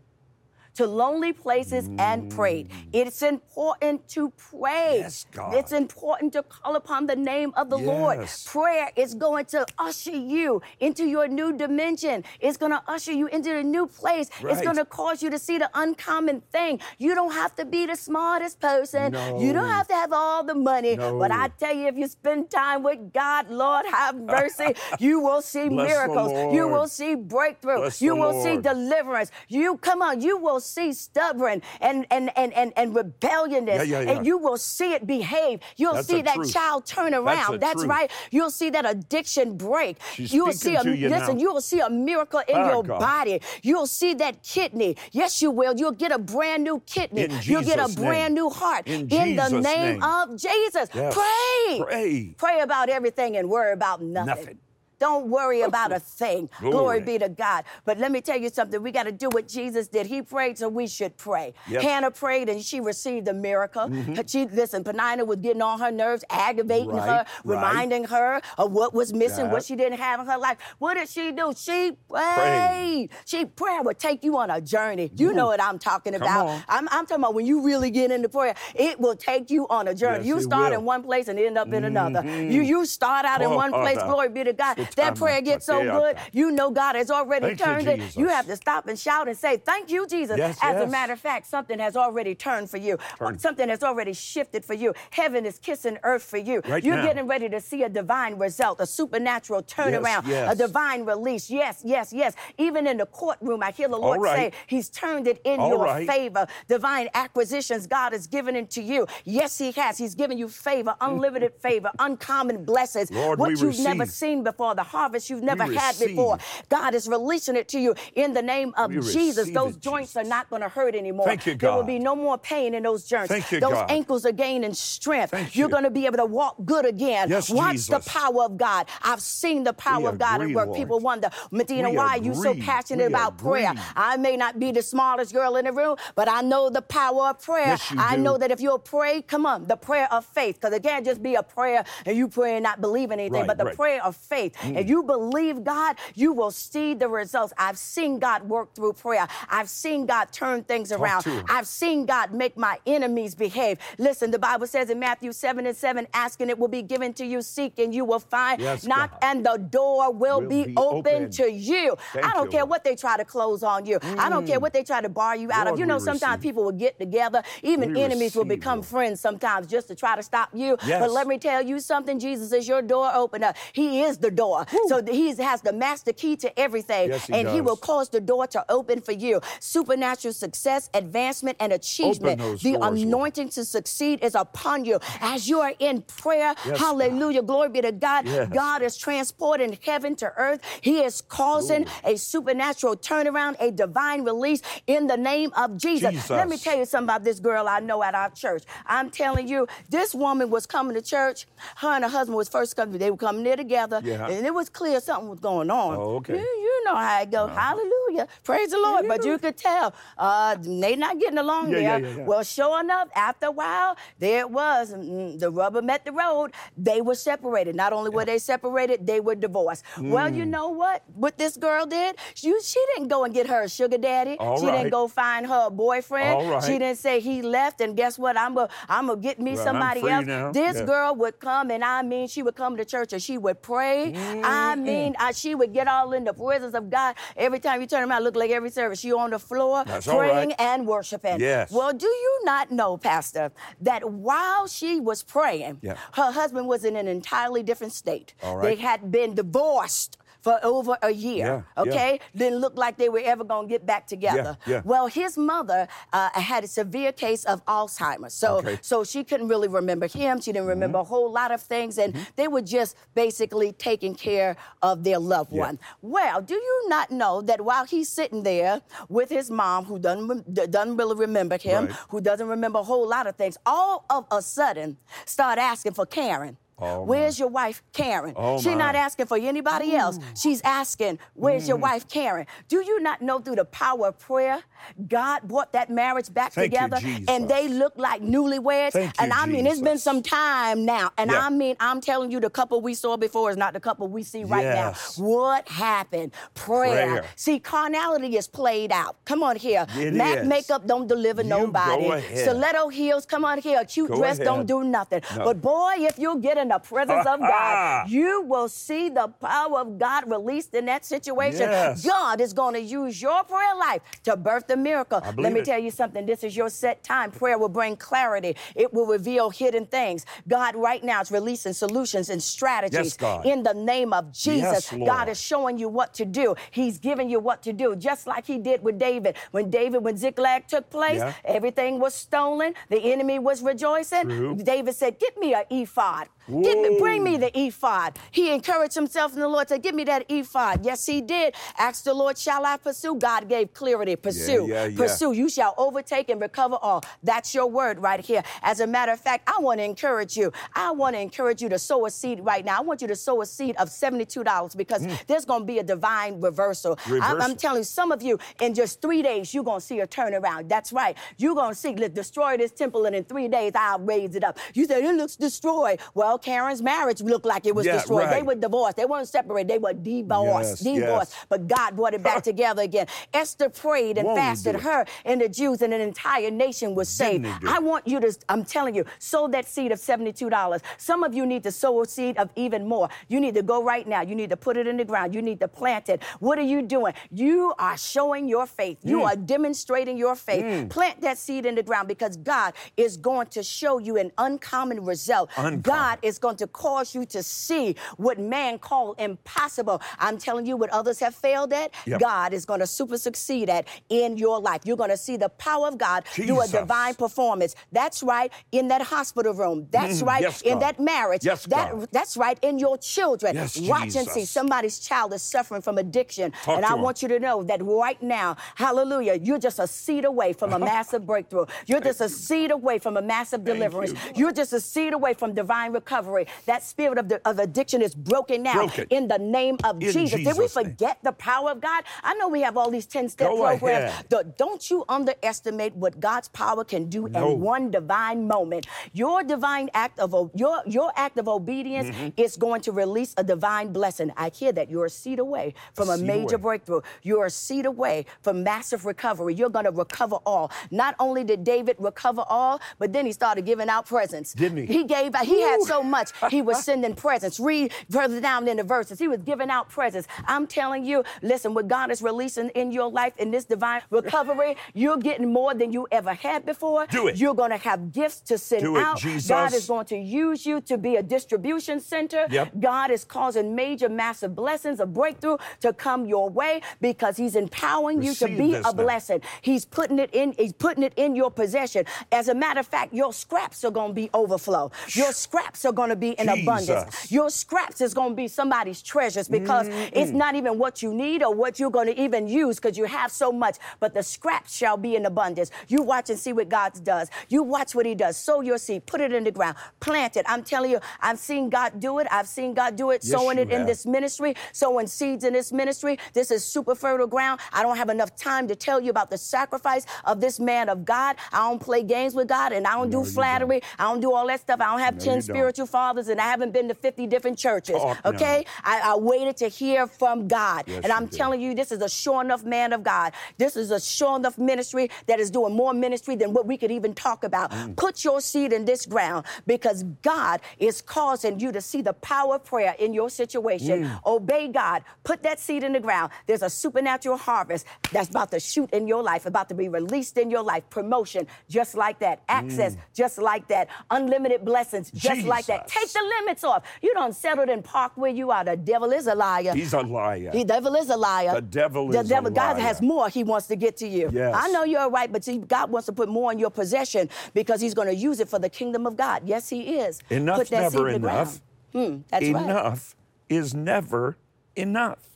to 0.75 0.85
lonely 0.85 1.33
places 1.33 1.89
and 1.97 2.29
prayed. 2.31 2.69
It's 2.93 3.21
important 3.21 4.07
to 4.09 4.31
pray. 4.37 4.99
Mm. 4.99 5.03
Yes, 5.05 5.25
God. 5.31 5.53
It's 5.55 5.71
important 5.71 6.33
to 6.33 6.43
call 6.43 6.75
upon 6.75 7.07
the 7.07 7.15
name 7.15 7.51
of 7.55 7.69
the 7.69 7.77
Lord. 7.77 8.19
Yes. 8.19 8.47
Prayer 8.47 8.89
is 8.95 9.13
going 9.13 9.45
to 9.45 9.65
usher 9.79 10.11
you 10.15 10.61
into 10.79 11.05
your 11.05 11.27
new 11.27 11.55
dimension. 11.57 12.23
It's 12.39 12.57
going 12.57 12.71
to 12.71 12.81
usher 12.87 13.11
you 13.13 13.27
into 13.27 13.55
a 13.57 13.63
new 13.63 13.87
place. 13.87 14.29
Right. 14.41 14.53
It's 14.53 14.61
going 14.61 14.77
to 14.77 14.85
cause 14.85 15.23
you 15.23 15.29
to 15.29 15.39
see 15.39 15.57
the 15.57 15.69
uncommon 15.73 16.41
thing. 16.51 16.79
You 16.97 17.15
don't 17.15 17.31
have 17.33 17.55
to 17.55 17.65
be 17.65 17.85
the 17.85 17.95
smartest 17.95 18.59
person. 18.59 19.13
No. 19.13 19.41
You 19.41 19.53
don't 19.53 19.69
have 19.69 19.87
to 19.87 19.93
have 19.93 20.11
all 20.13 20.43
the 20.43 20.55
money. 20.55 20.95
No. 20.95 21.17
But 21.19 21.31
I 21.31 21.47
tell 21.49 21.75
you, 21.75 21.87
if 21.87 21.97
you 21.97 22.07
spend 22.07 22.49
time 22.51 22.83
with 22.83 23.13
God, 23.13 23.49
Lord 23.49 23.85
have 23.85 24.15
mercy, 24.15 24.75
you 24.99 25.19
will 25.19 25.41
see 25.41 25.69
miracles. 25.69 26.31
You 26.53 26.67
will 26.67 26.87
see 26.87 27.15
breakthrough. 27.15 27.77
Bless 27.77 28.01
you 28.01 28.15
will 28.15 28.43
see 28.43 28.57
deliverance. 28.57 29.31
You 29.47 29.77
come 29.77 30.01
on, 30.01 30.21
you 30.21 30.37
will 30.37 30.59
see 30.65 30.93
stubborn 30.93 31.61
and 31.81 32.05
and 32.11 32.31
and 32.37 32.53
and, 32.53 32.73
and 32.75 32.95
rebelliousness. 32.95 33.87
Yeah, 33.87 33.99
yeah, 33.99 34.01
yeah. 34.01 34.11
And 34.17 34.25
you 34.25 34.37
will 34.37 34.57
see 34.57 34.93
it 34.93 35.07
behave. 35.07 35.59
You'll 35.77 35.95
That's 35.95 36.07
see 36.07 36.21
that 36.23 36.35
truth. 36.35 36.53
child 36.53 36.85
turn 36.85 37.13
around. 37.13 37.53
the 37.53 37.57
That's 37.59 37.85
right. 37.85 38.11
You'll 38.31 38.51
see 38.51 38.69
that 38.71 38.85
addiction 38.89 39.57
break. 39.57 39.97
She's 40.15 40.33
you'll 40.33 40.53
see 40.53 40.75
a 40.75 40.83
you 40.83 41.09
listen, 41.09 41.37
now. 41.37 41.41
you 41.41 41.53
will 41.53 41.61
see 41.61 41.79
a 41.79 41.89
miracle 41.89 42.41
in 42.47 42.55
Ah, 42.57 42.69
your 42.71 42.83
God. 42.83 42.99
body. 42.99 43.41
You'll 43.63 43.87
see 43.87 44.13
that 44.15 44.43
kidney. 44.43 44.97
Yes, 45.11 45.41
you 45.41 45.51
will. 45.51 45.75
You'll 45.77 45.91
get 45.91 46.11
a 46.11 46.19
brand 46.19 46.63
new 46.63 46.81
kidney. 46.85 47.23
In 47.23 47.31
You'll 47.43 47.63
get 47.63 47.79
a 47.79 47.83
Jesus' 47.83 47.97
name. 47.97 48.05
brand 48.05 48.33
new 48.35 48.49
heart. 48.49 48.87
In 48.87 49.07
the 49.07 49.49
name, 49.49 49.61
name. 49.61 50.03
of 50.03 50.31
Jesus. 50.37 50.89
Yes. 50.93 51.13
Pray. 51.13 51.79
Pray. 51.83 52.35
Pray 52.37 52.59
about 52.61 52.89
everything 52.89 53.37
and 53.37 53.49
worry 53.49 53.73
about 53.73 54.01
nothing. 54.01 54.25
Nothing. 54.27 54.59
Don't 54.99 55.27
worry 55.27 55.61
about 55.61 55.91
a 55.91 55.99
thing. 55.99 56.49
Glory. 56.59 56.71
Glory. 56.71 56.99
be 57.01 57.17
to 57.19 57.29
God. 57.29 57.63
But 57.85 57.97
let 57.97 58.11
me 58.11 58.21
tell 58.21 58.37
you 58.39 58.49
something. 58.49 58.81
We 58.81 58.91
got 58.91 59.03
to 59.03 59.11
do 59.11 59.29
what 59.29 59.47
Jesus 59.47 59.87
did. 59.87 60.05
He 60.07 60.21
prayed, 60.21 60.57
so 60.57 60.69
we 60.69 60.87
should 60.87 61.17
pray. 61.17 61.53
Yep. 61.67 61.81
Hannah 61.81 62.11
prayed 62.11 62.49
and 62.49 62.61
she 62.63 62.79
received 62.79 63.27
a 63.27 63.33
miracle. 63.33 63.89
She 64.27 64.45
listen, 64.45 64.83
Penina 64.83 65.25
was 65.25 65.37
getting 65.37 65.61
on 65.61 65.79
her 65.79 65.91
nerves, 65.91 66.23
aggravating 66.29 66.85
Mm-hmm. 66.85 66.97
Right, 66.97 67.07
her, 67.07 67.25
right. 67.45 67.55
reminding 67.57 68.03
her 68.05 68.41
of 68.57 68.71
what 68.71 68.93
was 68.93 69.13
missing, 69.13 69.49
what 69.49 69.63
she 69.63 69.75
didn't 69.75 69.99
have 69.99 70.19
in 70.19 70.25
her 70.27 70.37
life. 70.37 70.57
What 70.79 70.95
did 70.95 71.09
she 71.09 71.31
do? 71.31 71.53
She 71.55 71.93
prayed. 72.09 72.35
Prayed. 72.35 73.09
She 73.25 73.45
prayer 73.45 73.81
would 73.81 73.99
take 73.99 74.23
you 74.23 74.37
on 74.37 74.49
a 74.49 74.59
journey. 74.61 75.11
You 75.15 75.33
know 75.33 75.47
what 75.47 75.61
I'm 75.61 75.79
talking 75.79 76.15
about. 76.15 76.63
I'm, 76.67 76.87
I'm 76.91 77.05
talking 77.05 77.23
about 77.23 77.33
when 77.33 77.45
you 77.45 77.61
really 77.65 77.91
get 77.91 78.11
into 78.11 78.29
prayer, 78.29 78.55
it 78.73 78.99
will 78.99 79.15
take 79.15 79.49
you 79.49 79.67
on 79.69 79.87
a 79.87 79.93
journey. 79.95 80.17
Yes, 80.19 80.27
you 80.27 80.41
start 80.41 80.73
in 80.73 80.83
one 80.85 81.03
place 81.03 81.27
and 81.27 81.39
end 81.39 81.57
up 81.57 81.71
in 81.71 81.83
another. 81.85 82.23
You 82.25 82.61
you 82.61 82.85
start 82.85 83.25
out 83.25 83.41
in 83.41 83.47
Oh, 83.47 83.55
one 83.55 83.71
place, 83.71 83.97
God. 83.97 84.07
glory 84.09 84.29
be 84.29 84.43
to 84.43 84.53
God. 84.53 84.75
That 84.95 85.09
time, 85.09 85.15
prayer 85.15 85.41
gets 85.41 85.65
so 85.65 85.81
good, 85.83 86.17
you 86.31 86.51
know 86.51 86.71
God 86.71 86.95
has 86.95 87.11
already 87.11 87.47
Thank 87.55 87.59
you, 87.59 87.65
turned 87.65 87.87
it. 87.87 87.99
Jesus. 87.99 88.17
You 88.17 88.27
have 88.29 88.45
to 88.47 88.55
stop 88.55 88.87
and 88.87 88.97
shout 88.97 89.27
and 89.27 89.37
say, 89.37 89.57
Thank 89.57 89.89
you, 89.91 90.07
Jesus. 90.07 90.37
Yes, 90.37 90.57
As 90.61 90.81
a 90.81 90.87
matter 90.87 91.13
of 91.13 91.19
fact, 91.19 91.47
something 91.47 91.79
has 91.79 91.95
already 91.95 92.35
turned 92.35 92.69
for 92.69 92.77
you. 92.77 92.97
Turned. 93.17 93.41
Something 93.41 93.69
has 93.69 93.83
already 93.83 94.13
shifted 94.13 94.63
for 94.65 94.73
you. 94.73 94.93
Heaven 95.11 95.45
is 95.45 95.59
kissing 95.59 95.97
earth 96.03 96.23
for 96.23 96.37
you. 96.37 96.61
Right 96.67 96.83
You're 96.83 96.97
now. 96.97 97.05
getting 97.05 97.27
ready 97.27 97.49
to 97.49 97.59
see 97.61 97.83
a 97.83 97.89
divine 97.89 98.37
result, 98.37 98.79
a 98.79 98.85
supernatural 98.85 99.63
turnaround, 99.63 100.27
yes. 100.27 100.53
a 100.53 100.55
divine 100.55 101.05
release. 101.05 101.49
Yes, 101.49 101.81
yes, 101.83 102.13
yes. 102.13 102.33
Even 102.57 102.87
in 102.87 102.97
the 102.97 103.05
courtroom, 103.05 103.63
I 103.63 103.71
hear 103.71 103.87
the 103.87 103.97
Lord 103.97 104.21
right. 104.21 104.53
say, 104.53 104.59
He's 104.67 104.89
turned 104.89 105.27
it 105.27 105.41
in 105.43 105.59
All 105.59 105.69
your 105.69 105.83
right. 105.83 106.07
favor. 106.07 106.47
Divine 106.67 107.09
acquisitions 107.13 107.87
God 107.87 108.13
has 108.13 108.27
given 108.27 108.55
into 108.55 108.81
you. 108.81 109.07
Yes, 109.23 109.57
He 109.57 109.71
has. 109.73 109.97
He's 109.97 110.15
given 110.15 110.37
you 110.37 110.47
favor, 110.47 110.95
unlimited 111.01 111.53
favor, 111.55 111.91
uncommon 111.99 112.63
blessings. 112.65 113.11
Lord, 113.11 113.39
what 113.39 113.59
you've 113.59 113.79
never 113.79 114.05
seen 114.05 114.43
before, 114.43 114.74
the 114.75 114.83
harvest 114.83 115.29
you've 115.29 115.43
never 115.43 115.63
had 115.63 115.89
receive. 115.95 116.09
before. 116.09 116.37
God 116.69 116.93
is 116.93 117.07
releasing 117.07 117.55
it 117.55 117.67
to 117.69 117.79
you 117.79 117.95
in 118.15 118.33
the 118.33 118.41
name 118.41 118.73
of 118.77 118.91
We 118.91 119.01
Jesus. 119.01 119.49
Those 119.51 119.75
it, 119.75 119.81
joints 119.81 120.15
are 120.15 120.23
not 120.23 120.49
going 120.49 120.61
to 120.61 120.69
hurt 120.69 120.95
anymore. 120.95 121.25
Thank 121.27 121.45
you, 121.45 121.55
God. 121.55 121.67
There 121.69 121.77
will 121.77 121.83
be 121.83 121.99
no 121.99 122.15
more 122.15 122.37
pain 122.37 122.73
in 122.73 122.83
those 122.83 123.05
joints. 123.05 123.27
Thank 123.29 123.51
you, 123.51 123.59
those 123.59 123.73
God. 123.73 123.91
ankles 123.91 124.25
are 124.25 124.31
gaining 124.31 124.73
strength. 124.73 125.31
Thank 125.31 125.55
You're 125.55 125.67
you. 125.67 125.71
going 125.71 125.83
to 125.83 125.89
be 125.89 126.05
able 126.05 126.17
to 126.17 126.25
walk 126.25 126.57
good 126.65 126.85
again. 126.85 127.29
Yes, 127.29 127.49
Watch 127.49 127.87
the 127.87 127.99
power 127.99 128.43
of 128.43 128.57
God. 128.57 128.87
I've 129.01 129.21
seen 129.21 129.63
the 129.63 129.73
power 129.73 130.01
We 130.01 130.07
of 130.07 130.17
God 130.19 130.41
agree, 130.41 130.51
at 130.51 130.55
work. 130.55 130.67
Lord. 130.67 130.77
People 130.77 130.99
wonder, 130.99 131.29
Medina, 131.51 131.91
why 131.91 132.09
are 132.09 132.17
you 132.17 132.33
so 132.33 132.53
passionate 132.55 133.07
about 133.07 133.37
prayer? 133.37 133.73
I 133.95 134.17
may 134.17 134.35
not 134.37 134.59
be 134.59 134.71
the 134.71 134.81
smartest 134.81 135.33
girl 135.33 135.55
in 135.55 135.65
the 135.65 135.71
room, 135.71 135.95
but 136.15 136.27
I 136.29 136.41
know 136.41 136.69
the 136.69 136.81
power 136.81 137.29
of 137.29 137.41
prayer. 137.41 137.67
Yes, 137.67 137.93
I 137.97 138.15
do. 138.15 138.21
know 138.23 138.37
that 138.37 138.51
if 138.51 138.59
you'll 138.61 138.79
pray, 138.79 139.21
come 139.21 139.45
on, 139.45 139.65
the 139.67 139.75
prayer 139.77 140.07
of 140.11 140.25
faith, 140.25 140.55
because 140.59 140.73
it 140.73 140.83
can't 140.83 141.05
just 141.05 141.21
be 141.23 141.35
a 141.35 141.43
prayer 141.43 141.83
and 142.05 142.17
you 142.17 142.27
pray 142.27 142.55
and 142.55 142.63
not 142.63 142.81
believe 142.81 143.11
anything, 143.11 143.33
Right, 143.33 143.47
but 143.47 143.57
the 143.57 143.65
right. 143.65 143.75
Prayer 143.75 144.03
of 144.03 144.15
faith. 144.15 144.55
Mm. 144.65 144.81
If 144.81 144.89
you 144.89 145.03
believe 145.03 145.63
God, 145.63 145.97
you 146.15 146.33
will 146.33 146.51
see 146.51 146.93
the 146.93 147.07
results. 147.07 147.53
I've 147.57 147.77
seen 147.77 148.19
God 148.19 148.43
work 148.43 148.73
through 148.75 148.93
prayer. 148.93 149.27
I've 149.49 149.69
seen 149.69 150.05
God 150.05 150.31
turn 150.31 150.63
things 150.63 150.91
around. 150.91 151.25
I've 151.49 151.67
seen 151.67 152.05
God 152.05 152.33
make 152.33 152.57
my 152.57 152.79
enemies 152.85 153.35
behave. 153.35 153.79
Listen, 153.97 154.31
the 154.31 154.39
Bible 154.39 154.67
says 154.67 154.89
in 154.89 154.99
Matthew 154.99 155.31
7 155.31 155.65
and 155.65 155.75
7, 155.75 156.07
ask 156.13 156.41
and 156.41 156.49
it 156.49 156.57
will 156.57 156.67
be 156.67 156.81
given 156.81 157.13
to 157.13 157.25
you, 157.25 157.41
seek 157.41 157.79
and 157.79 157.93
you 157.93 158.05
will 158.05 158.19
find, 158.19 158.61
Yes, 158.61 158.85
knock 158.85 159.11
God. 159.11 159.19
and 159.21 159.45
the 159.45 159.57
door 159.57 160.11
will, 160.11 160.41
Will 160.41 160.49
be, 160.49 160.65
be 160.65 160.73
open, 160.77 161.15
open. 161.15 161.29
to 161.31 161.51
you. 161.51 161.95
Thank 162.13 162.25
I 162.25 162.33
don't 162.33 162.45
you, 162.45 162.51
care 162.51 162.65
what 162.65 162.83
they 162.83 162.95
try 162.95 163.17
to 163.17 163.25
close 163.25 163.63
on 163.63 163.85
you. 163.85 163.99
I 164.17 164.29
don't 164.29 164.45
care 164.45 164.57
mm. 164.57 164.61
what 164.61 164.73
they 164.73 164.83
try 164.83 165.01
to 165.01 165.09
bar 165.09 165.35
you 165.35 165.51
out 165.51 165.67
of. 165.67 165.79
You 165.79 165.85
know, 165.85 165.99
sometimes 165.99 166.37
receive. 166.37 166.41
people 166.41 166.63
will 166.63 166.71
get 166.71 166.97
together, 166.99 167.43
even 167.63 167.93
We 167.93 168.01
enemies 168.01 168.35
will 168.35 168.45
become 168.45 168.79
Lord. 168.79 168.87
friends 168.87 169.19
sometimes 169.21 169.67
just 169.67 169.87
to 169.89 169.95
try 169.95 170.15
to 170.15 170.23
stop 170.23 170.49
you. 170.53 170.77
Yes. 170.85 170.99
But 171.01 171.11
let 171.11 171.27
me 171.27 171.37
tell 171.37 171.61
you 171.61 171.79
something 171.79 172.19
Jesus 172.19 172.51
is 172.51 172.67
your 172.67 172.81
door 172.81 173.11
opener. 173.13 173.53
He 173.73 174.01
is 174.01 174.17
the 174.17 174.31
door. 174.31 174.54
Door. 174.63 174.65
So 174.87 175.03
he 175.11 175.33
has 175.35 175.61
the 175.61 175.73
master 175.73 176.13
key 176.13 176.35
to 176.37 176.59
everything. 176.59 177.09
Yes, 177.09 177.27
he 177.27 177.33
and 177.33 177.49
he 177.49 177.61
will 177.61 177.77
cause 177.77 178.09
the 178.09 178.21
door 178.21 178.47
to 178.47 178.65
open 178.69 179.01
for 179.01 179.11
you. 179.11 179.41
Supernatural 179.59 180.33
success, 180.33 180.89
advancement, 180.93 181.57
and 181.59 181.73
achievement. 181.73 182.39
the 182.39 182.43
doors, 182.45 182.63
Lord. 182.65 182.97
anointing 182.97 183.49
to 183.49 183.65
succeed 183.65 184.23
is 184.23 184.35
upon 184.35 184.85
you. 184.85 184.99
As 185.21 185.47
you 185.47 185.59
are 185.59 185.73
in 185.79 186.01
prayer, 186.03 186.53
Yes, 186.65 186.79
hallelujah, 186.79 187.41
glory 187.41 187.69
be 187.69 187.81
to 187.81 187.91
God. 187.91 188.25
Yes. 188.25 188.49
God 188.49 188.81
is 188.81 188.97
transporting 188.97 189.77
heaven 189.83 190.15
to 190.17 190.31
earth. 190.37 190.61
He 190.81 190.99
is 190.99 191.21
causing 191.21 191.85
a 192.03 192.15
supernatural 192.17 192.95
turnaround, 192.97 193.55
a 193.59 193.71
divine 193.71 194.23
release 194.23 194.61
in 194.87 195.07
the 195.07 195.17
name 195.17 195.51
of 195.57 195.77
Jesus. 195.77 196.11
Jesus. 196.11 196.29
Let 196.29 196.49
me 196.49 196.57
tell 196.57 196.77
you 196.77 196.85
something 196.85 197.05
about 197.05 197.23
this 197.23 197.39
girl 197.39 197.67
I 197.67 197.79
know 197.79 198.03
at 198.03 198.15
our 198.15 198.29
church. 198.29 198.63
I'm 198.85 199.09
telling 199.09 199.47
you, 199.47 199.67
this 199.89 200.13
woman 200.13 200.49
was 200.49 200.65
coming 200.65 200.95
to 200.95 201.01
church. 201.01 201.45
Her 201.77 201.89
and 201.89 202.03
her 202.03 202.09
husband 202.09 202.37
was 202.37 202.49
first 202.49 202.75
coming. 202.75 202.97
They 202.97 203.11
were 203.11 203.17
coming 203.17 203.43
there 203.43 203.55
together, 203.55 204.01
Yeah. 204.03 204.27
And 204.45 204.53
it 204.53 204.53
was 204.53 204.69
clear 204.69 204.99
something 205.01 205.29
was 205.29 205.39
going 205.39 205.71
on. 205.71 205.95
Oh, 205.97 206.15
okay. 206.17 206.33
You, 206.35 206.39
you 206.39 206.83
know 206.85 206.95
how 206.95 207.21
it 207.21 207.31
goes. 207.31 207.49
Hallelujah, 207.49 208.27
praise 208.43 208.69
the 208.69 208.77
Lord. 208.77 209.05
But 209.07 209.25
you 209.25 209.37
could 209.39 209.57
tell 209.57 209.93
uh, 210.17 210.55
they 210.61 210.95
not 210.95 211.19
getting 211.19 211.39
along 211.39 211.71
Yeah, 211.71 211.79
there. 211.79 211.81
yeah, 211.99 212.07
yeah, 212.09 212.17
yeah. 212.17 212.25
Well, 212.25 212.43
sure 212.43 212.79
enough, 212.79 213.07
after 213.15 213.47
a 213.47 213.51
while, 213.51 213.97
there 214.19 214.41
it 214.41 214.49
was. 214.51 214.93
Mm, 214.93 215.39
The 215.39 215.49
rubber 215.51 215.81
met 215.81 216.05
the 216.05 216.11
road. 216.11 216.53
They 216.77 217.01
were 217.01 217.15
separated. 217.15 217.75
Not 217.75 217.91
only 217.93 218.09
were 218.11 218.25
they 218.25 218.37
separated, 218.37 219.07
they 219.07 219.19
were 219.19 219.35
divorced. 219.35 219.83
Well, 219.99 220.29
Mm. 220.29 220.35
you 220.37 220.45
know 220.45 220.69
what? 220.69 221.03
What 221.15 221.37
this 221.37 221.57
girl 221.57 221.85
did? 221.85 222.15
She, 222.35 222.53
she 222.61 222.81
didn't 222.93 223.07
go 223.09 223.23
and 223.23 223.33
get 223.33 223.47
her 223.47 223.63
a 223.63 223.69
sugar 223.69 223.97
daddy. 223.97 224.37
All 224.39 224.59
she 224.59 224.67
right. 224.67 224.77
didn't 224.77 224.91
go 224.91 225.07
find 225.07 225.47
her 225.47 225.69
boyfriend. 225.69 226.35
All 226.37 226.45
right. 226.51 226.63
She 226.63 226.77
didn't 226.77 226.97
say 226.99 227.19
he 227.19 227.41
left, 227.41 227.81
and 227.81 227.95
guess 227.97 228.19
what? 228.19 228.37
I'm 228.37 228.53
gonna 228.55 228.69
I'm 228.89 229.07
gonna 229.07 229.19
get 229.21 229.39
me 229.39 229.51
Well, 229.53 229.61
I'm 229.61 229.65
somebody 229.67 230.01
free 230.01 230.11
else. 230.11 230.25
now. 230.25 230.51
This 230.51 230.75
Yeah. 230.77 230.85
girl 230.85 231.15
would 231.15 231.39
come, 231.39 231.71
and 231.71 231.83
I 231.83 232.01
mean, 232.03 232.27
she 232.27 232.41
would 232.43 232.55
come 232.55 232.77
to 232.77 232.85
church 232.85 233.13
and 233.13 233.21
she 233.21 233.37
would 233.37 233.61
pray. 233.61 234.13
I 234.43 234.75
mm-hmm. 234.75 234.83
mean, 234.83 235.15
I, 235.19 235.31
she 235.31 235.55
would 235.55 235.73
get 235.73 235.87
all 235.87 236.13
in 236.13 236.23
the 236.23 236.33
presence 236.33 236.73
of 236.73 236.89
God. 236.89 237.15
Every 237.35 237.59
time 237.59 237.81
you 237.81 237.87
turn 237.87 238.09
around, 238.09 238.23
look 238.23 238.35
like 238.35 238.51
every 238.51 238.69
service. 238.69 238.99
She 238.99 239.11
on 239.13 239.29
the 239.31 239.39
floor 239.39 239.83
That's 239.85 240.07
praying 240.07 240.49
right. 240.49 240.59
and 240.59 240.87
worshiping. 240.87 241.39
Yes. 241.39 241.71
Well, 241.71 241.93
do 241.93 242.07
you 242.07 242.41
not 242.43 242.71
know, 242.71 242.97
Pastor, 242.97 243.51
that 243.81 244.09
while 244.09 244.67
she 244.67 244.99
was 244.99 245.23
praying, 245.23 245.79
Yeah. 245.81 245.97
her 246.13 246.31
husband 246.31 246.67
was 246.67 246.83
in 246.83 246.95
an 246.95 247.07
entirely 247.07 247.63
different 247.63 247.93
state. 247.93 248.33
All 248.43 248.59
They 248.59 248.75
had 248.75 249.11
been 249.11 249.35
divorced. 249.35 250.17
For 250.45 250.59
over 250.63 250.95
a 251.01 251.09
year, 251.27 251.45
Yeah, 251.45 251.61
yeah. 251.75 251.81
okay? 251.83 252.11
Didn't 252.41 252.59
look 252.65 252.75
like 252.83 252.95
they 252.97 253.09
were 253.15 253.23
ever 253.33 253.43
gonna 253.51 253.67
get 253.75 253.83
back 253.93 254.03
together. 254.13 254.51
yeah. 254.67 254.81
Well, 254.91 255.07
his 255.07 255.33
mother 255.51 255.81
uh, 256.13 256.29
had 256.53 256.61
a 256.63 256.67
severe 256.81 257.11
case 257.25 257.43
of 257.45 257.57
Alzheimer's, 257.65 258.35
so 258.43 258.49
Okay. 258.59 258.77
so 258.89 258.95
she 259.11 259.23
couldn't 259.29 259.47
really 259.53 259.67
remember 259.79 260.07
him. 260.19 260.33
She 260.43 260.51
didn't 260.53 260.67
remember 260.75 260.99
Mm-hmm. 260.99 261.11
a 261.11 261.13
whole 261.15 261.31
lot 261.39 261.49
of 261.57 261.61
things, 261.73 261.93
and 262.03 262.11
they 262.39 262.47
were 262.47 262.61
just 262.77 262.91
basically 263.23 263.69
taking 263.89 264.13
care 264.13 264.51
of 264.89 264.95
their 265.07 265.17
loved 265.33 265.51
Yeah. 265.51 265.65
one. 265.67 265.75
Well, 266.15 266.37
do 266.51 266.53
you 266.69 266.77
not 266.95 267.07
know 267.21 267.41
that 267.49 267.59
while 267.69 267.85
he's 267.93 268.09
sitting 268.19 268.43
there 268.43 268.73
with 269.17 269.29
his 269.37 269.47
mom, 269.49 269.85
who 269.89 269.97
doesn't 269.97 270.53
doesn't 270.75 270.95
really 271.01 271.15
remember 271.27 271.57
him, 271.69 271.81
Right. 271.87 271.95
who 272.11 272.19
doesn't 272.29 272.49
remember 272.55 272.77
a 272.85 272.87
whole 272.91 273.07
lot 273.15 273.25
of 273.25 273.33
things, 273.41 273.55
all 273.65 274.05
of 274.17 274.23
a 274.29 274.41
sudden 274.43 274.97
start 275.25 275.57
asking 275.71 275.93
for 275.99 276.05
Karen. 276.05 276.55
Oh. 276.77 277.03
Where's 277.03 277.39
your 277.39 277.47
wife, 277.47 277.81
Karen? 277.93 278.33
Oh, 278.35 278.57
She's 278.57 278.75
not 278.75 278.95
asking 278.95 279.27
for 279.27 279.37
anybody 279.37 279.95
else. 279.95 280.19
She's 280.35 280.61
asking, 280.63 281.19
Where's 281.33 281.63
Mm. 281.65 281.67
your 281.69 281.77
wife, 281.77 282.07
Karen? 282.09 282.45
Do 282.67 282.83
you 282.83 282.99
not 283.01 283.21
know 283.21 283.39
through 283.39 283.55
the 283.55 283.65
power 283.65 284.07
of 284.07 284.19
prayer, 284.19 284.61
God 285.07 285.43
brought 285.43 285.71
that 285.73 285.89
marriage 285.89 286.33
back 286.33 286.51
Thank 286.51 286.73
you, 286.73 286.79
together 286.79 286.99
and 287.29 287.47
they 287.49 287.67
look 287.69 287.93
like 287.97 288.21
newlyweds? 288.21 288.91
Thank 288.91 289.13
and 289.21 289.31
you, 289.31 289.37
I 289.39 289.45
mean, 289.45 289.65
it's 289.67 289.79
been 289.81 289.97
some 289.97 290.21
time 290.21 290.83
now. 290.85 291.11
And 291.17 291.31
Yeah. 291.31 291.45
I 291.45 291.49
mean, 291.49 291.75
I'm 291.79 292.01
telling 292.01 292.29
you, 292.31 292.39
the 292.41 292.49
couple 292.49 292.81
we 292.81 292.93
saw 292.93 293.15
before 293.15 293.49
is 293.51 293.57
not 293.57 293.73
the 293.73 293.79
couple 293.79 294.07
we 294.09 294.23
see 294.23 294.43
right 294.43 294.63
Yes. 294.63 295.17
now. 295.17 295.23
What 295.25 295.67
happened? 295.69 296.33
Prayer. 296.55 297.07
Prayer. 297.07 297.25
See, 297.37 297.59
carnality 297.59 298.35
is 298.37 298.47
played 298.47 298.91
out. 298.91 299.15
Come 299.25 299.43
on 299.43 299.55
here. 299.55 299.85
It 299.97 300.13
Mac 300.13 300.39
is. 300.39 300.47
makeup 300.47 300.85
don't 300.85 301.07
deliver 301.07 301.41
You 301.41 301.49
nobody. 301.49 302.07
ahead. 302.09 302.37
Stiletto 302.39 302.89
heels, 302.89 303.25
come 303.25 303.45
on 303.45 303.59
here. 303.59 303.79
A 303.79 303.85
cute 303.85 304.09
Go 304.09 304.17
dress 304.17 304.39
don't 304.39 304.65
do 304.65 304.83
nothing. 304.83 305.21
No. 305.37 305.45
But 305.45 305.61
boy, 305.61 305.93
if 305.99 306.19
you 306.19 306.37
get 306.39 306.57
in 306.65 306.69
the 306.69 306.79
presence 306.79 307.25
of 307.27 307.39
God, 307.39 308.09
you 308.09 308.41
will 308.41 308.67
see 308.67 309.09
the 309.09 309.27
power 309.27 309.79
of 309.79 309.99
God 309.99 310.27
released 310.29 310.73
in 310.73 310.85
that 310.87 311.05
situation. 311.05 311.61
Yes. 311.69 312.03
God 312.03 312.41
is 312.41 312.53
going 312.53 312.73
to 312.73 312.81
use 312.81 313.21
your 313.21 313.43
prayer 313.43 313.75
life 313.75 314.01
to 314.23 314.35
birth 314.35 314.65
the 314.67 314.75
miracle. 314.75 315.21
Let 315.37 315.53
me 315.53 315.59
it. 315.59 315.65
tell 315.65 315.77
you 315.79 315.91
something. 315.91 316.25
This 316.25 316.43
is 316.43 316.57
your 316.57 316.69
set 316.69 317.03
time. 317.03 317.29
Prayer 317.31 317.57
will 317.59 317.69
bring 317.69 317.95
clarity. 317.95 318.55
It 318.75 318.91
will 318.93 319.05
reveal 319.05 319.51
hidden 319.51 319.85
things. 319.85 320.25
God 320.47 320.75
right 320.75 321.03
now 321.03 321.21
is 321.21 321.31
releasing 321.31 321.73
solutions 321.73 322.29
and 322.29 322.41
strategies 322.41 323.15
Yes, 323.21 323.45
in 323.45 323.61
the 323.63 323.73
name 323.73 324.11
of 324.11 324.31
Jesus. 324.31 324.91
Yes, 324.91 325.05
God 325.05 325.29
is 325.29 325.39
showing 325.39 325.77
you 325.77 325.87
what 325.87 326.13
to 326.15 326.25
do. 326.25 326.55
He's 326.71 326.97
giving 326.97 327.29
you 327.29 327.39
what 327.39 327.61
to 327.63 327.73
do, 327.73 327.95
just 327.95 328.25
like 328.25 328.45
he 328.47 328.57
did 328.57 328.81
with 328.81 328.97
David. 328.97 329.35
When 329.51 329.69
David, 329.69 329.99
when 330.03 330.17
Ziklag 330.17 330.67
took 330.67 330.89
place, 330.89 331.19
Yeah. 331.19 331.33
everything 331.45 331.99
was 331.99 332.15
stolen. 332.15 332.73
The 332.89 333.13
enemy 333.13 333.37
was 333.39 333.61
rejoicing. 333.61 334.23
True. 334.23 334.55
David 334.55 334.95
said, 334.95 335.19
Get 335.19 335.37
me 335.37 335.53
an 335.53 335.65
ephod. 335.69 336.27
Me, 336.55 336.97
bring 336.99 337.23
me 337.23 337.37
the 337.37 337.51
ephod. 337.57 338.17
He 338.31 338.51
encouraged 338.51 338.95
himself 338.95 339.33
in 339.33 339.39
the 339.39 339.47
Lord, 339.47 339.67
said, 339.69 339.81
Give 339.81 339.95
me 339.95 340.03
that 340.05 340.25
ephod. 340.29 340.85
Yes, 340.85 341.05
he 341.05 341.21
did. 341.21 341.55
Asked 341.77 342.05
the 342.05 342.13
Lord, 342.13 342.37
Shall 342.37 342.65
I 342.65 342.77
pursue? 342.77 343.15
God 343.15 343.47
gave 343.49 343.73
clarity. 343.73 344.15
Pursue. 344.15 344.67
yeah, 344.69 344.85
yeah. 344.85 344.97
Pursue. 344.97 345.33
You 345.33 345.49
shall 345.49 345.73
overtake 345.77 346.29
and 346.29 346.39
recover 346.41 346.75
all. 346.81 347.03
That's 347.23 347.53
your 347.53 347.67
word 347.67 347.99
right 347.99 348.19
here. 348.19 348.43
As 348.61 348.79
a 348.79 348.87
matter 348.87 349.11
of 349.11 349.19
fact, 349.19 349.49
I 349.49 349.59
want 349.59 349.79
to 349.79 349.83
encourage 349.83 350.37
you. 350.37 350.51
I 350.73 350.91
want 350.91 351.15
to 351.15 351.21
encourage 351.21 351.61
you 351.61 351.69
to 351.69 351.79
sow 351.79 352.05
a 352.05 352.09
seed 352.11 352.39
right 352.41 352.63
now. 352.63 352.77
I 352.77 352.81
want 352.81 353.01
you 353.01 353.07
to 353.07 353.15
sow 353.15 353.41
a 353.41 353.45
seed 353.45 353.75
of 353.77 353.89
$72 353.89 354.75
because 354.77 355.05
there's 355.27 355.45
going 355.45 355.61
to 355.61 355.65
be 355.65 355.79
a 355.79 355.83
divine 355.83 356.39
reversal. 356.41 356.97
I'm, 357.05 357.41
I'm 357.41 357.55
Mm. 357.55 357.59
Telling 357.59 357.79
you, 357.79 357.83
some 357.85 358.11
of 358.11 358.21
you, 358.21 358.37
in 358.59 358.73
just 358.73 359.01
three 359.01 359.21
days, 359.21 359.53
you're 359.53 359.63
going 359.63 359.79
to 359.79 359.85
see 359.85 360.01
a 360.01 360.07
turnaround. 360.07 360.67
That's 360.67 360.91
right. 360.91 361.15
You're 361.37 361.55
going 361.55 361.71
to 361.71 361.75
see, 361.75 361.95
let's 361.95 362.13
destroy 362.13 362.57
this 362.57 362.71
temple, 362.71 363.05
and 363.05 363.15
in 363.15 363.23
three 363.23 363.47
days, 363.47 363.71
I'll 363.75 363.99
raise 363.99 364.35
it 364.35 364.43
up. 364.43 364.57
You 364.73 364.85
said 364.85 365.03
it 365.03 365.15
looks 365.15 365.35
destroyed. 365.37 365.99
Well, 366.13 366.37
Karen's 366.45 366.81
marriage 366.83 367.21
looked 367.21 367.45
like 367.45 367.65
it 367.65 367.73
was 367.73 367.85
Yeah, 367.87 367.93
destroyed. 367.93 368.29
They 368.29 368.35
right. 368.35 368.45
were 368.45 368.53
divorced. 368.55 368.97
They 368.97 369.05
weren't 369.05 369.27
separated. 369.27 369.67
They 369.67 369.79
were 369.79 369.93
divorced. 369.93 370.83
Yes, 370.85 370.99
divorced. 370.99 371.31
yes. 371.33 371.45
But 371.49 371.67
God 371.67 371.95
brought 371.95 372.13
it 372.13 372.21
back 372.21 372.43
together 372.43 372.83
again. 372.83 373.07
Esther 373.33 373.67
prayed 373.69 374.19
and 374.19 374.27
Won't 374.27 374.37
fasted. 374.39 374.75
Her 374.75 375.05
and 375.25 375.41
the 375.41 375.49
Jews 375.49 375.81
and 375.81 375.91
an 375.91 376.01
entire 376.01 376.51
nation 376.51 376.93
was 376.93 377.09
saved. 377.09 377.47
I 377.67 377.79
want 377.79 378.07
you 378.07 378.19
to, 378.19 378.31
I'm 378.47 378.63
telling 378.63 378.93
you, 378.93 379.05
sow 379.17 379.47
that 379.47 379.65
seed 379.65 379.91
of 379.91 379.99
$72. 379.99 380.81
Some 380.97 381.23
of 381.23 381.33
you 381.33 381.45
need 381.47 381.63
to 381.63 381.71
sow 381.71 382.01
a 382.01 382.05
seed 382.07 382.37
of 382.37 382.49
even 382.55 382.87
more. 382.87 383.09
You 383.27 383.39
need 383.39 383.55
to 383.55 383.63
go 383.63 383.81
right 383.83 384.07
now. 384.07 384.21
You 384.21 384.35
need 384.35 384.51
to 384.51 384.57
put 384.57 384.77
it 384.77 384.85
in 384.85 384.97
the 384.97 385.05
ground. 385.05 385.33
You 385.33 385.41
need 385.41 385.59
to 385.61 385.67
plant 385.67 386.09
it. 386.09 386.21
What 386.39 386.59
are 386.59 386.69
you 386.73 386.83
doing? 386.83 387.13
You 387.31 387.73
are 387.79 387.97
showing 387.97 388.47
your 388.47 388.67
faith. 388.67 388.99
You 389.03 389.19
Mm. 389.21 389.25
are 389.25 389.35
demonstrating 389.35 390.15
your 390.17 390.35
faith. 390.35 390.89
Plant 390.89 391.21
that 391.21 391.37
seed 391.39 391.65
in 391.65 391.73
the 391.75 391.83
ground 391.83 392.07
because 392.07 392.37
God 392.37 392.73
is 392.97 393.17
going 393.17 393.47
to 393.47 393.63
show 393.63 393.97
you 393.97 394.17
an 394.17 394.31
uncommon 394.37 395.03
result. 395.03 395.49
Uncommon. 395.57 395.81
God 395.81 396.19
is 396.21 396.34
going 396.39 396.55
to 396.57 396.67
cause 396.67 397.13
you 397.15 397.25
to 397.27 397.43
see 397.43 397.95
what 398.17 398.39
man 398.39 398.77
called 398.79 399.15
impossible. 399.19 400.01
I'm 400.19 400.37
telling 400.37 400.65
you 400.65 400.77
what 400.77 400.89
others 400.89 401.19
have 401.19 401.35
failed 401.35 401.73
at, 401.73 401.91
Yep. 402.05 402.19
God 402.19 402.53
is 402.53 402.65
going 402.65 402.79
to 402.81 402.87
super 402.87 403.17
succeed 403.17 403.69
at 403.69 403.87
in 404.09 404.37
your 404.37 404.59
life. 404.59 404.81
You're 404.85 404.97
going 404.97 405.09
to 405.09 405.17
see 405.17 405.37
the 405.37 405.49
power 405.49 405.87
of 405.87 405.97
God 405.97 406.23
do 406.35 406.59
a 406.61 406.67
divine 406.67 407.15
performance. 407.15 407.75
That's 407.91 408.21
right, 408.23 408.51
in 408.71 408.87
that 408.89 409.01
hospital 409.01 409.53
room. 409.53 409.87
That's 409.91 410.21
Mm, 410.21 410.27
right, 410.27 410.41
yes, 410.41 410.61
in 410.61 410.79
that 410.79 410.99
marriage. 410.99 411.43
Yes, 411.45 411.65
that, 411.65 411.91
God. 411.91 412.07
That's 412.11 412.37
right, 412.37 412.57
in 412.61 412.79
your 412.79 412.97
children. 412.97 413.55
Yes, 413.55 413.77
Watch 413.79 414.15
and 414.15 414.27
see 414.27 414.45
somebody's 414.45 414.99
child 414.99 415.33
is 415.33 415.41
suffering 415.41 415.81
from 415.81 415.97
addiction. 415.97 416.51
Talk 416.63 416.77
and 416.77 416.85
I 416.85 416.93
him. 416.93 417.01
want 417.01 417.21
you 417.21 417.27
to 417.29 417.39
know 417.39 417.63
that 417.63 417.83
right 417.83 418.21
now, 418.21 418.55
hallelujah, 418.75 419.35
you're 419.41 419.59
just 419.59 419.79
a 419.79 419.87
seed 419.87 420.25
away 420.25 420.53
from 420.53 420.73
a 420.73 420.79
massive 420.93 421.25
breakthrough. 421.25 421.65
You're 421.85 422.01
just 422.01 422.21
a 422.21 422.29
seed 422.29 422.71
away 422.71 422.99
from 422.99 423.17
a 423.17 423.21
massive 423.21 423.63
deliverance. 423.63 424.11
you. 424.13 424.17
You're 424.35 424.51
just 424.51 424.73
a 424.73 424.79
seed 424.79 425.13
away 425.13 425.33
from 425.33 425.53
divine 425.53 425.91
recovery. 425.93 426.24
That 426.65 426.83
spirit 426.83 427.17
of, 427.17 427.29
the, 427.29 427.41
of 427.47 427.59
addiction 427.59 428.01
is 428.01 428.15
broken 428.15 428.63
now 428.63 428.73
Broken. 428.73 429.07
in 429.09 429.27
the 429.27 429.37
name 429.37 429.77
of 429.83 429.95
In 430.01 430.11
Jesus. 430.11 430.31
Did 430.31 430.45
we 430.47 430.53
Jesus' 430.65 430.75
name. 430.75 430.85
forget 430.85 431.17
the 431.23 431.31
power 431.31 431.71
of 431.71 431.81
God? 431.81 432.03
I 432.23 432.33
know 432.35 432.47
we 432.47 432.61
have 432.61 432.77
all 432.77 432.89
these 432.91 433.05
10 433.05 433.29
step 433.29 433.49
Go 433.49 433.57
programs. 433.77 434.13
The- 434.29 434.43
don't 434.57 434.89
you 434.89 435.05
underestimate 435.09 435.95
what 435.95 436.19
God's 436.19 436.47
power 436.49 436.83
can 436.83 437.09
do 437.09 437.27
No. 437.29 437.51
in 437.53 437.61
one 437.61 437.91
divine 437.91 438.47
moment. 438.47 438.87
Your 439.13 439.43
divine 439.43 439.89
act 439.93 440.19
of 440.19 440.33
your 440.55 440.81
your 440.85 441.11
act 441.15 441.37
of 441.37 441.47
obedience 441.47 442.07
Mm-hmm. 442.15 442.29
is 442.41 442.55
going 442.57 442.81
to 442.81 442.91
release 442.91 443.33
a 443.37 443.43
divine 443.43 443.91
blessing. 443.93 444.31
I 444.37 444.49
hear 444.49 444.71
that 444.71 444.89
you're 444.89 445.05
a 445.05 445.09
seed 445.09 445.39
away 445.39 445.73
from 445.93 446.09
a, 446.09 446.17
seed 446.17 446.25
major 446.27 446.55
away. 446.55 446.61
breakthrough. 446.67 447.01
You're 447.23 447.45
a 447.45 447.49
seed 447.49 447.85
away 447.85 448.25
from 448.41 448.63
massive 448.63 449.05
recovery. 449.05 449.53
You're 449.55 449.69
going 449.69 449.85
to 449.85 449.91
recover 449.91 450.37
all. 450.45 450.71
Not 450.91 451.15
only 451.19 451.43
did 451.43 451.63
David 451.63 451.95
recover 451.99 452.43
all, 452.49 452.79
but 452.99 453.11
then 453.13 453.25
he 453.25 453.31
started 453.31 453.65
giving 453.65 453.89
out 453.89 454.05
presents. 454.07 454.53
Didn't 454.53 454.77
he? 454.79 454.85
He 454.85 455.03
gave. 455.03 455.35
He 455.39 455.61
had 455.61 455.81
so 455.81 456.01
much 456.01 456.14
he 456.49 456.61
was 456.61 456.83
sending 456.83 457.13
presents. 457.15 457.59
Read 457.59 457.91
further 458.09 458.39
down 458.41 458.67
in 458.67 458.77
the 458.77 458.83
verses. 458.83 459.19
He 459.19 459.27
was 459.27 459.39
giving 459.39 459.69
out 459.69 459.89
presents. 459.89 460.27
I'm 460.47 460.67
telling 460.67 461.05
you, 461.05 461.23
listen, 461.41 461.73
what 461.73 461.87
God 461.87 462.11
is 462.11 462.21
releasing 462.21 462.69
in 462.69 462.91
your 462.91 463.09
life 463.09 463.33
in 463.37 463.51
this 463.51 463.65
divine 463.65 464.01
recovery, 464.09 464.75
you're 464.93 465.17
getting 465.17 465.51
more 465.51 465.73
than 465.73 465.91
you 465.91 466.07
ever 466.11 466.33
had 466.33 466.65
before. 466.65 467.05
Do 467.07 467.27
it. 467.27 467.37
You're 467.37 467.53
going 467.55 467.71
to 467.71 467.77
have 467.77 468.11
gifts 468.11 468.39
to 468.41 468.57
send 468.57 468.83
Do 468.83 468.97
it, 468.97 469.01
out. 469.01 469.17
Jesus. 469.17 469.49
God 469.49 469.73
is 469.73 469.87
going 469.87 470.05
to 470.07 470.17
use 470.17 470.65
you 470.65 470.81
to 470.81 470.97
be 470.97 471.15
a 471.15 471.23
distribution 471.23 471.99
center. 471.99 472.47
Yep. 472.49 472.73
God 472.79 473.11
is 473.11 473.23
causing 473.23 473.75
major, 473.75 474.09
massive 474.09 474.55
blessings, 474.55 474.99
a 474.99 475.05
breakthrough 475.05 475.57
to 475.81 475.93
come 475.93 476.25
your 476.25 476.49
way 476.49 476.81
because 477.01 477.37
He's 477.37 477.55
empowering 477.55 478.21
you 478.23 478.33
to 478.35 478.47
be 478.47 478.73
a 478.75 478.81
now. 478.81 478.93
blessing. 478.93 479.41
He's 479.61 479.85
putting 479.85 480.19
it 480.19 480.29
in. 480.33 480.53
He's 480.57 480.73
putting 480.73 481.03
it 481.03 481.13
in 481.15 481.35
your 481.35 481.51
possession. 481.51 482.05
As 482.31 482.47
a 482.47 482.55
matter 482.55 482.79
of 482.79 482.87
fact, 482.87 483.13
your 483.13 483.33
scraps 483.33 483.83
are 483.83 483.91
going 483.91 484.09
to 484.09 484.13
be 484.13 484.29
overflow. 484.33 484.91
Your 485.13 485.31
scraps 485.31 485.85
are 485.85 485.91
going 485.91 486.04
to 486.09 486.15
be 486.15 486.31
in 486.31 486.49
abundance. 486.49 487.31
Your 487.31 487.49
scraps 487.49 488.01
is 488.01 488.13
going 488.13 488.29
to 488.31 488.35
be 488.35 488.47
somebody's 488.47 489.01
treasures 489.01 489.47
because 489.47 489.87
it's 490.13 490.31
not 490.31 490.55
even 490.55 490.77
what 490.77 491.01
you 491.01 491.13
need 491.13 491.43
or 491.43 491.53
what 491.53 491.79
you're 491.79 491.91
going 491.91 492.07
to 492.07 492.19
even 492.19 492.47
use 492.47 492.77
because 492.77 492.97
you 492.97 493.05
have 493.05 493.31
so 493.31 493.51
much. 493.51 493.77
But 493.99 494.13
the 494.13 494.23
scraps 494.23 494.75
shall 494.75 494.97
be 494.97 495.15
in 495.15 495.25
abundance. 495.25 495.71
You 495.87 496.01
watch 496.03 496.29
and 496.29 496.39
see 496.39 496.53
what 496.53 496.69
God 496.69 496.93
does. 497.03 497.29
You 497.49 497.63
watch 497.63 497.95
what 497.95 498.05
He 498.05 498.15
does. 498.15 498.37
Sow 498.37 498.61
your 498.61 498.77
seed, 498.77 499.05
put 499.05 499.21
it 499.21 499.33
in 499.33 499.43
the 499.43 499.51
ground, 499.51 499.75
plant 499.99 500.37
it. 500.37 500.45
I'm 500.47 500.63
telling 500.63 500.91
you, 500.91 500.99
I've 501.21 501.39
seen 501.39 501.69
God 501.69 501.99
do 501.99 502.19
it. 502.19 502.27
I've 502.31 502.47
seen 502.47 502.73
God 502.73 502.95
do 502.95 503.11
it, 503.11 503.21
Yes, 503.23 503.31
sowing 503.31 503.57
it 503.57 503.69
in 503.69 503.85
this 503.85 504.05
ministry, 504.05 504.55
sowing 504.71 505.07
seeds 505.07 505.43
in 505.43 505.53
this 505.53 505.71
ministry. 505.71 506.17
This 506.33 506.51
is 506.51 506.63
super 506.65 506.95
fertile 506.95 507.27
ground. 507.27 507.59
I 507.71 507.83
don't 507.83 507.97
have 507.97 508.09
enough 508.09 508.35
time 508.35 508.67
to 508.67 508.75
tell 508.75 508.99
you 509.01 509.09
about 509.09 509.29
the 509.29 509.37
sacrifice 509.37 510.05
of 510.25 510.41
this 510.41 510.59
man 510.59 510.89
of 510.89 511.05
God. 511.05 511.35
I 511.51 511.57
don't 511.69 511.79
play 511.81 512.03
games 512.03 512.33
with 512.35 512.47
God 512.47 512.71
and 512.73 512.85
I 512.87 512.93
don't 512.93 513.09
No, 513.09 513.23
do 513.23 513.25
flattery. 513.29 513.81
I 513.99 514.03
don't 514.03 514.19
do 514.19 514.33
all 514.33 514.47
that 514.47 514.59
stuff. 514.61 514.81
I 514.81 514.85
don't 514.85 514.99
have 514.99 515.15
No, 515.15 515.23
10 515.23 515.41
spiritual 515.41 515.85
fathers 515.95 516.27
and 516.27 516.41
I 516.41 516.43
haven't 516.43 516.73
been 516.73 516.89
to 516.89 516.93
50 516.93 517.25
different 517.27 517.57
churches. 517.57 517.95
Okay? 518.25 518.65
I, 518.83 519.11
I 519.11 519.15
waited 519.15 519.55
to 519.63 519.69
hear 519.69 520.07
from 520.07 520.45
God. 520.45 520.83
Yes, 520.87 521.05
and 521.05 521.13
I'm 521.13 521.29
telling 521.29 521.61
you, 521.61 521.73
this 521.73 521.89
is 521.89 522.01
a 522.01 522.09
sure 522.09 522.41
enough 522.41 522.65
man 522.65 522.91
of 522.91 523.01
God. 523.01 523.31
This 523.57 523.77
is 523.77 523.91
a 523.91 523.99
sure 524.01 524.35
enough 524.35 524.57
ministry 524.57 525.09
that 525.27 525.39
is 525.39 525.49
doing 525.49 525.73
more 525.73 525.93
ministry 525.93 526.35
than 526.35 526.51
what 526.51 526.65
we 526.65 526.75
could 526.75 526.91
even 526.91 527.13
talk 527.13 527.45
about. 527.45 527.71
Mm. 527.71 527.95
Put 527.95 528.25
your 528.25 528.41
seed 528.41 528.73
in 528.73 528.83
this 528.83 529.05
ground 529.05 529.45
because 529.65 530.03
God 530.21 530.59
is 530.79 531.01
causing 531.01 531.61
you 531.61 531.71
to 531.71 531.79
see 531.79 532.01
the 532.01 532.13
power 532.13 532.55
of 532.55 532.65
prayer 532.65 532.93
in 532.99 533.13
your 533.13 533.29
situation. 533.29 534.03
Mm. 534.03 534.25
Obey 534.25 534.67
God. 534.67 535.01
Put 535.23 535.43
that 535.43 535.61
seed 535.61 535.81
in 535.85 535.93
the 535.93 536.01
ground. 536.01 536.29
There's 536.45 536.63
a 536.63 536.69
supernatural 536.69 537.37
harvest 537.37 537.85
that's 538.11 538.29
about 538.29 538.51
to 538.51 538.59
shoot 538.59 538.89
in 538.91 539.07
your 539.07 539.23
life, 539.23 539.45
about 539.45 539.69
to 539.69 539.75
be 539.75 539.87
released 539.87 540.37
in 540.37 540.51
your 540.51 540.63
life. 540.63 540.83
Promotion, 540.89 541.47
just 541.69 541.95
like 541.95 542.19
that. 542.19 542.41
Access, 542.49 542.97
just 543.13 543.37
like 543.37 543.65
that. 543.69 543.87
Unlimited 544.11 544.65
blessings, 544.65 545.09
just 545.11 545.43
like 545.45 545.65
that. 545.67 545.74
Jesus. 545.83 546.13
Take 546.13 546.13
the 546.13 546.33
limits 546.39 546.63
off. 546.63 546.83
You 547.01 547.13
don't 547.13 547.35
settled 547.35 547.69
and 547.69 547.83
park 547.83 548.13
where 548.15 548.31
you 548.31 548.51
are. 548.51 548.63
The 548.63 548.77
devil 548.77 549.11
is 549.11 549.27
a 549.27 549.35
liar. 549.35 549.73
He's 549.73 549.93
a 549.93 550.01
liar. 550.01 550.51
The 550.51 550.63
devil 550.63 550.95
is 550.95 551.09
a 551.09 551.17
liar. 551.17 551.55
The 551.55 551.61
devil 551.61 552.07
the 552.07 552.19
is 552.19 552.25
a 552.25 552.29
devil. 552.29 552.51
God 552.51 552.77
liar. 552.77 552.85
has 552.85 553.01
more 553.01 553.29
he 553.29 553.43
wants 553.43 553.67
to 553.67 553.75
get 553.75 553.97
to 553.97 554.07
you. 554.07 554.29
Yes. 554.31 554.55
I 554.57 554.67
know 554.69 554.83
you're 554.83 555.09
right, 555.09 555.31
but 555.31 555.43
see, 555.43 555.57
God 555.57 555.89
wants 555.89 556.05
to 556.07 556.13
put 556.13 556.29
more 556.29 556.51
in 556.51 556.59
your 556.59 556.69
possession 556.69 557.29
because 557.53 557.81
he's 557.81 557.93
going 557.93 558.07
to 558.07 558.15
use 558.15 558.39
it 558.39 558.49
for 558.49 558.59
the 558.59 558.69
kingdom 558.69 559.05
of 559.05 559.15
God. 559.15 559.43
Yes, 559.45 559.69
he 559.69 559.97
is. 559.97 560.21
Enough's 560.29 560.69
that 560.69 560.91
seed 560.91 561.01
never 561.01 561.09
enough. 561.09 561.61
Hmm, 561.93 562.17
that's 562.29 562.49
right. 562.49 562.63
enough 562.63 563.15
is 563.49 563.73
never 563.73 564.37
enough. 564.75 565.29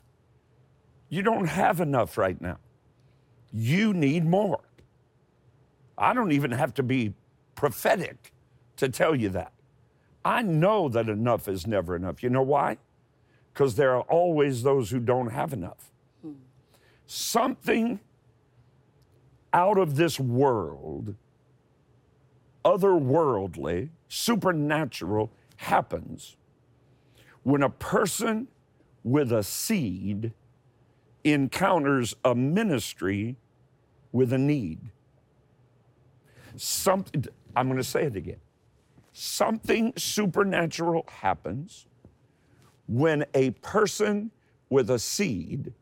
You 1.10 1.22
don't 1.22 1.46
have 1.46 1.80
enough 1.80 2.18
right 2.18 2.40
now. 2.40 2.58
You 3.52 3.94
need 3.94 4.26
more. 4.26 4.62
I 5.98 6.14
don't 6.14 6.32
even 6.32 6.52
have 6.52 6.74
to 6.76 6.84
be 6.84 7.14
prophetic 7.56 8.32
to 8.78 8.90
tell 8.90 9.16
you 9.16 9.30
that. 9.30 9.52
I 10.30 10.44
know 10.44 10.90
that 10.90 11.10
enough 11.10 11.48
is 11.48 11.66
never 11.66 11.96
enough. 11.96 12.22
You 12.22 12.30
know 12.30 12.44
why? 12.44 12.78
Because 13.52 13.74
there 13.74 13.96
are 13.96 14.04
always 14.04 14.62
those 14.62 14.92
who 14.92 15.00
don't 15.00 15.32
have 15.32 15.54
enough. 15.54 15.92
Something 17.08 18.00
out 19.52 19.80
of 19.80 19.96
this 19.96 20.20
world, 20.20 21.16
otherworldly, 22.64 23.90
supernatural 24.08 25.32
happens 25.56 26.38
when 27.42 27.64
a 27.64 27.70
person 27.72 28.50
with 29.04 29.32
a 29.32 29.42
seed 29.42 30.32
encounters 31.24 32.16
a 32.24 32.36
ministry 32.36 33.36
with 34.12 34.32
a 34.32 34.38
need. 34.38 34.92
Something, 36.56 37.26
I'm 37.56 37.66
going 37.68 37.78
to 37.78 37.84
say 37.84 38.04
it 38.04 38.16
again. 38.16 38.40
Something 39.22 39.92
supernatural 39.98 41.04
happens 41.10 41.88
when 42.88 43.26
a 43.34 43.52
person 43.52 44.32
with 44.70 44.90
a 44.90 44.98
seed 44.98 45.74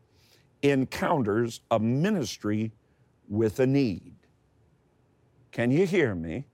encounters 0.62 1.60
a 1.70 1.78
ministry 1.78 2.72
with 3.28 3.60
a 3.60 3.66
need. 3.68 4.16
Can 5.52 5.70
you 5.70 5.86
hear 5.86 6.16
me? 6.16 6.46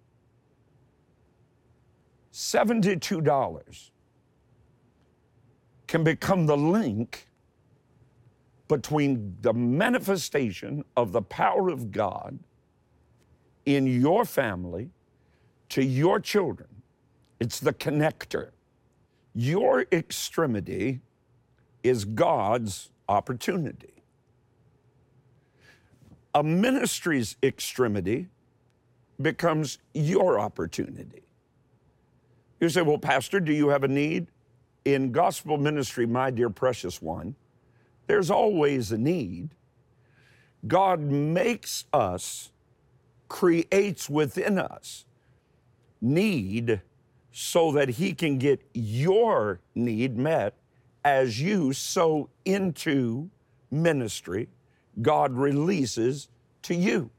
$72 2.34 3.90
can 5.86 6.04
become 6.04 6.44
the 6.44 6.56
link 6.58 7.28
between 8.68 9.38
the 9.40 9.54
manifestation 9.54 10.84
of 10.98 11.12
the 11.12 11.22
power 11.22 11.70
of 11.70 11.90
God 11.90 12.38
in 13.64 13.86
your 13.86 14.26
family 14.26 14.90
to 15.70 15.82
your 15.82 16.20
children. 16.20 16.68
It's 17.40 17.60
the 17.60 17.72
connector. 17.72 18.50
Your 19.34 19.86
extremity 19.92 21.00
is 21.82 22.04
God's 22.04 22.90
opportunity. 23.08 23.92
A 26.34 26.42
ministry's 26.42 27.36
extremity 27.42 28.28
becomes 29.20 29.78
your 29.92 30.38
opportunity. 30.38 31.22
You 32.60 32.68
say, 32.68 32.82
Well, 32.82 32.98
Pastor, 32.98 33.40
do 33.40 33.52
you 33.52 33.68
have 33.68 33.84
a 33.84 33.88
need? 33.88 34.28
In 34.84 35.12
gospel 35.12 35.56
ministry, 35.56 36.06
my 36.06 36.30
dear 36.30 36.50
precious 36.50 37.00
one, 37.00 37.34
there's 38.06 38.30
always 38.30 38.92
a 38.92 38.98
need. 38.98 39.50
God 40.66 41.00
makes 41.00 41.84
us, 41.92 42.50
creates 43.28 44.08
within 44.08 44.58
us 44.58 45.04
need 46.00 46.80
so 47.36 47.72
that 47.72 47.88
He 47.88 48.14
can 48.14 48.38
get 48.38 48.62
your 48.74 49.58
need 49.74 50.16
met 50.16 50.54
as 51.04 51.40
you 51.40 51.72
sow 51.72 52.30
into 52.44 53.28
ministry, 53.72 54.48
God 55.02 55.32
releases 55.32 56.28
to 56.62 56.76
you. 56.76 57.10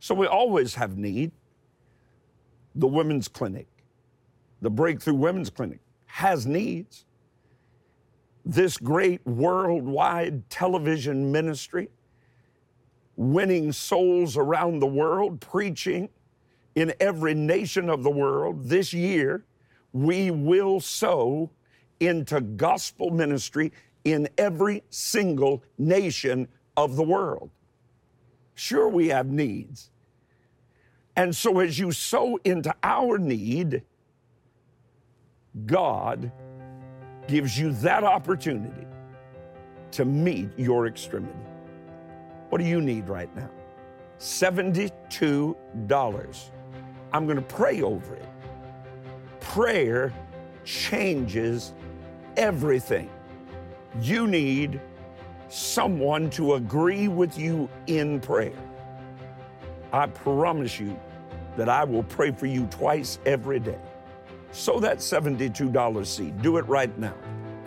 So 0.00 0.14
we 0.14 0.26
always 0.26 0.74
have 0.74 0.98
need. 0.98 1.32
The 2.74 2.86
women's 2.86 3.26
clinic, 3.26 3.68
the 4.60 4.68
Breakthrough 4.68 5.14
Women's 5.14 5.48
Clinic 5.48 5.80
has 6.04 6.46
needs. 6.46 7.06
This 8.44 8.76
great 8.76 9.26
worldwide 9.26 10.50
television 10.50 11.32
ministry, 11.32 11.88
winning 13.16 13.72
souls 13.72 14.36
around 14.36 14.80
the 14.80 14.86
world, 14.86 15.40
preaching 15.40 16.10
in 16.74 16.92
every 17.00 17.34
nation 17.34 17.88
of 17.88 18.02
the 18.02 18.10
world. 18.10 18.64
This 18.64 18.92
year, 18.92 19.44
we 19.92 20.30
will 20.30 20.80
sow 20.80 21.50
into 22.00 22.40
gospel 22.40 23.10
ministry 23.10 23.72
in 24.04 24.28
every 24.38 24.82
single 24.90 25.62
nation 25.78 26.48
of 26.76 26.96
the 26.96 27.02
world. 27.02 27.50
Sure, 28.54 28.88
we 28.88 29.08
have 29.08 29.26
needs. 29.26 29.90
And 31.16 31.34
so, 31.36 31.60
as 31.60 31.78
you 31.78 31.92
sow 31.92 32.38
into 32.44 32.74
our 32.82 33.18
need, 33.18 33.82
God 35.66 36.32
gives 37.28 37.58
you 37.58 37.72
that 37.74 38.02
opportunity 38.02 38.86
to 39.92 40.04
meet 40.06 40.48
your 40.56 40.86
extremity. 40.86 41.34
What 42.48 42.58
do 42.58 42.64
you 42.64 42.80
need 42.80 43.08
right 43.08 43.34
now? 43.36 43.50
$72. 44.18 46.50
I'm 47.12 47.26
going 47.26 47.36
to 47.36 47.42
pray 47.42 47.82
over 47.82 48.14
it. 48.14 48.26
Prayer 49.40 50.12
changes 50.64 51.72
everything. 52.36 53.10
You 54.00 54.26
need 54.26 54.80
someone 55.48 56.30
to 56.30 56.54
agree 56.54 57.08
with 57.08 57.38
you 57.38 57.68
in 57.86 58.20
prayer. 58.20 58.52
I 59.92 60.06
promise 60.06 60.80
you 60.80 60.98
that 61.56 61.68
I 61.68 61.84
will 61.84 62.04
pray 62.04 62.30
for 62.30 62.46
you 62.46 62.66
twice 62.66 63.18
every 63.26 63.60
day. 63.60 63.78
Sow 64.52 64.80
that 64.80 64.98
$72 64.98 66.06
seed. 66.06 66.40
Do 66.40 66.56
it 66.56 66.66
right 66.66 66.96
now. 66.98 67.14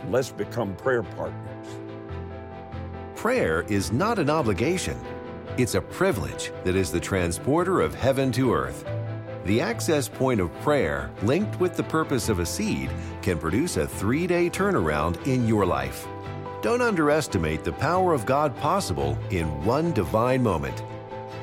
Let's 0.09 0.31
become 0.31 0.75
prayer 0.75 1.03
partners. 1.03 1.67
Prayer 3.15 3.61
is 3.69 3.91
not 3.91 4.19
an 4.19 4.29
obligation, 4.29 4.99
it's 5.57 5.75
a 5.75 5.81
privilege 5.81 6.51
that 6.63 6.75
is 6.75 6.91
the 6.91 6.99
transporter 6.99 7.81
of 7.81 7.95
heaven 7.95 8.31
to 8.33 8.53
earth. 8.53 8.85
The 9.45 9.61
access 9.61 10.07
point 10.07 10.39
of 10.39 10.51
prayer, 10.61 11.11
linked 11.21 11.59
with 11.59 11.75
the 11.75 11.83
purpose 11.83 12.29
of 12.29 12.39
a 12.39 12.45
seed, 12.45 12.89
can 13.21 13.37
produce 13.37 13.77
a 13.77 13.87
three 13.87 14.25
day 14.25 14.49
turnaround 14.49 15.23
in 15.27 15.47
your 15.47 15.67
life. 15.67 16.07
Don't 16.63 16.81
underestimate 16.81 17.63
the 17.63 17.73
power 17.73 18.13
of 18.13 18.25
God 18.25 18.57
possible 18.57 19.15
in 19.29 19.45
one 19.63 19.93
divine 19.93 20.41
moment. 20.41 20.83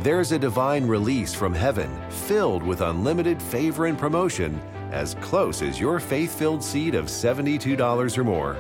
There's 0.03 0.33
a 0.33 0.39
divine 0.39 0.85
release 0.85 1.33
from 1.33 1.55
heaven 1.55 1.89
filled 2.11 2.65
with 2.65 2.81
unlimited 2.81 3.41
favor 3.41 3.87
and 3.87 3.97
promotion 3.97 4.61
as 4.91 5.15
close 5.21 5.63
as 5.63 5.79
your 5.79 6.01
faith 6.01 6.37
filled 6.37 6.65
seed 6.65 6.97
of 6.97 7.07
$72 7.07 8.19
or 8.19 8.25
more. 8.25 8.57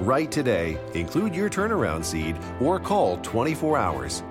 Write 0.00 0.30
today, 0.30 0.76
include 0.92 1.34
your 1.34 1.48
turnaround 1.48 2.04
seed, 2.04 2.36
or 2.60 2.78
call 2.78 3.16
24 3.18 3.78
hours. 3.78 4.22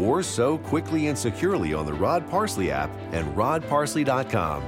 Or 0.00 0.22
sow 0.22 0.56
quickly 0.56 1.08
and 1.08 1.18
securely 1.18 1.74
on 1.74 1.84
the 1.84 1.92
Rod 1.92 2.28
Parsley 2.30 2.70
app 2.70 2.90
and 3.12 3.26
rodparsley.com. 3.36 4.62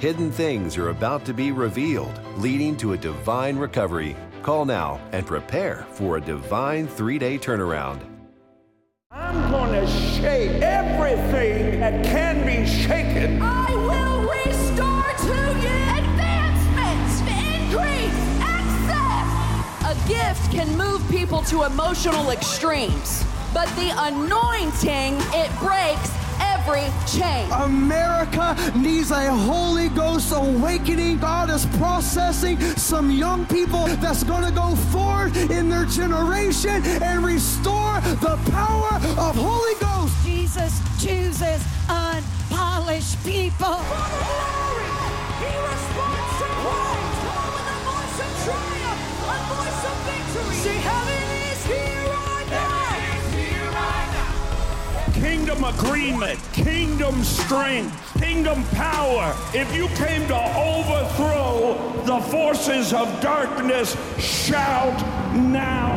Hidden 0.00 0.32
things 0.32 0.78
are 0.78 0.88
about 0.88 1.24
to 1.26 1.34
be 1.34 1.52
revealed, 1.52 2.18
leading 2.38 2.76
to 2.78 2.94
a 2.94 2.96
divine 2.96 3.58
recovery. 3.58 4.16
Call 4.42 4.64
now 4.64 4.98
and 5.12 5.26
prepare 5.26 5.86
for 5.92 6.16
a 6.16 6.20
divine 6.20 6.88
three 6.88 7.18
day 7.18 7.38
turnaround. 7.38 8.00
I'm 9.12 9.50
going 9.50 9.72
to 9.72 9.86
shake 9.86 10.62
everything 10.62 11.78
that 11.80 12.04
can 12.04 12.46
be 12.46 12.66
shaken. 12.66 13.42
I 13.42 13.70
will 13.70 14.22
restore 14.22 15.12
to 15.28 15.36
you 15.60 15.76
advancements, 16.00 17.20
increase, 17.20 18.20
access. 18.40 19.84
A 19.84 20.08
gift 20.08 20.50
can 20.50 20.74
move 20.78 21.06
people 21.10 21.42
to 21.42 21.64
emotional 21.64 22.30
extremes, 22.30 23.24
but 23.52 23.68
the 23.76 23.92
anointing, 23.96 25.16
it 25.34 25.50
breaks 25.58 26.10
every 26.40 26.88
chain. 27.06 27.50
America 27.52 28.56
needs 28.74 29.10
a 29.10 29.30
Holy 29.30 29.88
Ghost 29.90 30.32
awakening. 30.34 31.18
God 31.18 31.50
is 31.50 31.66
processing 31.76 32.60
some 32.76 33.10
young 33.10 33.44
people 33.46 33.86
that's 33.96 34.24
going 34.24 34.44
to 34.44 34.52
go 34.52 34.74
forward 34.90 35.36
in 35.36 35.68
their 35.68 35.84
generation 35.84 36.82
and 37.02 37.24
restore 37.24 38.00
the 38.20 38.38
power 38.50 38.94
of 39.18 39.36
Holy 39.36 39.74
Ghost. 39.80 40.14
Jesus 40.24 40.80
chooses 41.02 41.62
unpolished 41.88 43.22
people. 43.24 44.71
Kingdom 55.52 55.74
agreement, 55.78 56.40
kingdom 56.54 57.22
strength, 57.22 58.18
kingdom 58.18 58.64
power. 58.70 59.36
If 59.52 59.76
you 59.76 59.86
came 59.88 60.26
to 60.28 60.56
overthrow 60.56 62.02
the 62.06 62.22
forces 62.30 62.94
of 62.94 63.20
darkness, 63.20 63.94
shout 64.18 64.98
now. 65.36 65.91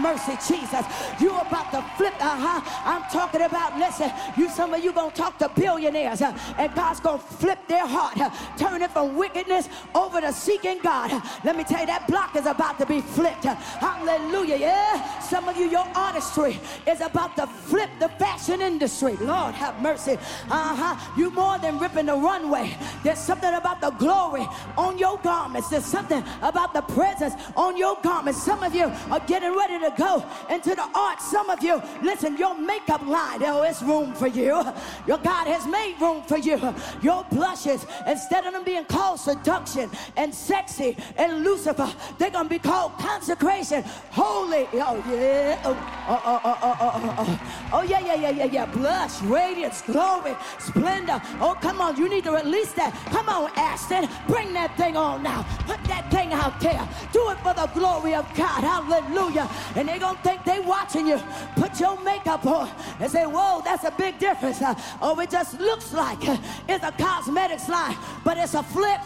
Mercy, 0.00 0.36
Jesus. 0.48 0.84
You 1.20 1.30
about 1.30 1.70
to 1.72 1.82
flip, 1.96 2.14
uh-huh. 2.20 2.60
I'm 2.84 3.02
talking 3.10 3.42
about, 3.42 3.78
listen, 3.78 4.10
you 4.36 4.48
some 4.48 4.74
of 4.74 4.82
you 4.82 4.92
gonna 4.92 5.10
talk 5.12 5.38
to 5.38 5.48
billionaires, 5.48 6.22
uh, 6.22 6.36
and 6.58 6.74
God's 6.74 7.00
gonna 7.00 7.18
flip 7.18 7.58
their 7.68 7.86
heart, 7.86 8.18
uh, 8.18 8.30
turn 8.56 8.82
it 8.82 8.90
from 8.90 9.16
wickedness 9.16 9.68
over 9.94 10.20
to 10.20 10.32
seeking 10.32 10.78
God. 10.82 11.10
Let 11.44 11.56
me 11.56 11.64
tell 11.64 11.80
you, 11.80 11.86
that 11.86 12.06
block 12.06 12.36
is 12.36 12.46
about 12.46 12.78
to 12.78 12.86
be 12.86 13.00
flipped. 13.00 13.44
Hallelujah, 13.44 14.56
yeah. 14.56 15.20
Some 15.20 15.48
of 15.48 15.56
you, 15.56 15.66
your 15.68 15.86
artistry 15.94 16.58
is 16.86 17.00
about 17.00 17.36
to 17.36 17.46
flip 17.46 17.90
the 17.98 18.08
fashion 18.10 18.60
industry. 18.62 19.16
Lord, 19.16 19.54
have 19.54 19.80
mercy. 19.80 20.18
Uh-huh. 20.50 20.96
You 21.16 21.30
more 21.30 21.58
than 21.58 21.78
ripping 21.78 22.06
the 22.06 22.14
runway. 22.14 22.76
There's 23.02 23.18
something 23.18 23.52
about 23.54 23.80
the 23.80 23.90
glory 23.90 24.46
on 24.76 24.98
your 24.98 25.18
garments. 25.18 25.68
There's 25.68 25.84
something 25.84 26.22
about 26.42 26.72
the 26.74 26.82
presence 26.82 27.34
on 27.56 27.76
your 27.76 27.96
garments. 28.02 28.42
Some 28.42 28.62
of 28.62 28.74
you 28.74 28.92
are 29.10 29.20
getting 29.26 29.56
ready 29.56 29.78
to 29.78 29.87
go 29.96 30.24
into 30.50 30.74
the 30.74 30.88
art. 30.94 31.20
Some 31.20 31.50
of 31.50 31.62
you, 31.62 31.80
listen, 32.02 32.36
your 32.36 32.58
makeup 32.58 33.04
line, 33.06 33.42
oh, 33.44 33.62
it's 33.62 33.82
room 33.82 34.14
for 34.14 34.26
you. 34.26 34.62
Your 35.06 35.18
God 35.18 35.46
has 35.46 35.66
made 35.66 35.96
room 36.00 36.22
for 36.22 36.38
you. 36.38 36.58
Your 37.02 37.24
blushes, 37.30 37.86
instead 38.06 38.46
of 38.46 38.52
them 38.52 38.64
being 38.64 38.84
called 38.84 39.20
seduction 39.20 39.90
and 40.16 40.34
sexy 40.34 40.96
and 41.16 41.44
Lucifer, 41.44 41.90
they're 42.18 42.30
gonna 42.30 42.48
be 42.48 42.58
called 42.58 42.92
consecration, 42.98 43.82
holy. 44.10 44.66
Oh 44.74 45.02
yeah. 45.10 45.60
Oh, 45.64 45.76
oh, 46.08 46.22
oh, 46.24 46.40
oh, 46.44 46.58
oh, 46.62 46.76
oh, 46.80 46.90
oh. 47.04 47.14
oh, 47.18 47.70
oh 47.74 47.82
yeah, 47.82 48.00
yeah, 48.00 48.14
yeah, 48.14 48.30
yeah, 48.30 48.44
yeah. 48.44 48.66
Blush, 48.66 49.20
radiance, 49.22 49.82
glory, 49.82 50.36
splendor. 50.58 51.20
Oh, 51.40 51.56
come 51.60 51.80
on, 51.80 51.96
you 51.96 52.08
need 52.08 52.24
to 52.24 52.32
release 52.32 52.72
that. 52.72 52.94
Come 53.10 53.28
on, 53.28 53.50
Ashton, 53.56 54.08
bring 54.26 54.52
that 54.54 54.76
thing 54.76 54.96
on 54.96 55.22
now. 55.22 55.42
Put 55.66 55.82
that 55.84 56.10
thing 56.10 56.32
out 56.32 56.60
there. 56.60 56.88
Do 57.12 57.30
it 57.30 57.38
for 57.38 57.54
the 57.54 57.66
glory 57.74 58.14
of 58.14 58.26
God. 58.34 58.62
Hallelujah. 58.64 59.48
And 59.78 59.88
they're 59.88 60.00
going 60.00 60.16
to 60.16 60.22
think 60.22 60.44
they 60.44 60.58
watching 60.58 61.06
you. 61.06 61.22
Put 61.54 61.78
your 61.78 62.02
makeup 62.02 62.44
on 62.44 62.68
and 62.98 63.08
say, 63.08 63.26
whoa, 63.26 63.62
that's 63.64 63.84
a 63.84 63.92
big 63.92 64.18
difference. 64.18 64.60
Uh, 64.60 64.74
oh, 65.00 65.20
it 65.20 65.30
just 65.30 65.60
looks 65.60 65.92
like 65.92 66.28
uh, 66.28 66.36
it's 66.68 66.82
a 66.82 66.90
cosmetics 66.90 67.68
line, 67.68 67.96
but 68.24 68.36
it's 68.38 68.54
a 68.54 68.62
flip. 68.64 69.00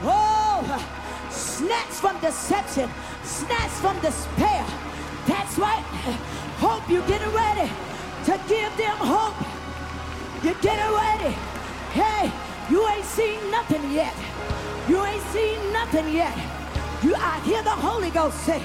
Oh, 0.00 0.64
snatch 1.28 1.92
from 2.00 2.18
deception, 2.22 2.88
snatch 3.22 3.70
from 3.82 4.00
despair. 4.00 4.64
That's 5.26 5.58
right. 5.58 5.84
Hope 6.56 6.88
you're 6.88 7.06
getting 7.06 7.30
ready 7.34 7.70
to 8.24 8.40
give 8.48 8.74
them 8.78 8.96
hope. 8.96 9.36
You're 10.42 10.62
getting 10.62 10.90
ready. 10.96 11.36
Hey, 11.92 12.32
you 12.70 12.88
ain't 12.88 13.04
seen 13.04 13.50
nothing 13.50 13.92
yet. 13.92 14.14
You 14.88 15.04
ain't 15.04 15.22
seen 15.24 15.70
nothing 15.70 16.14
yet. 16.14 16.34
You, 17.02 17.14
I 17.14 17.40
hear 17.44 17.62
the 17.62 17.76
Holy 17.76 18.08
Ghost 18.10 18.38
say, 18.46 18.62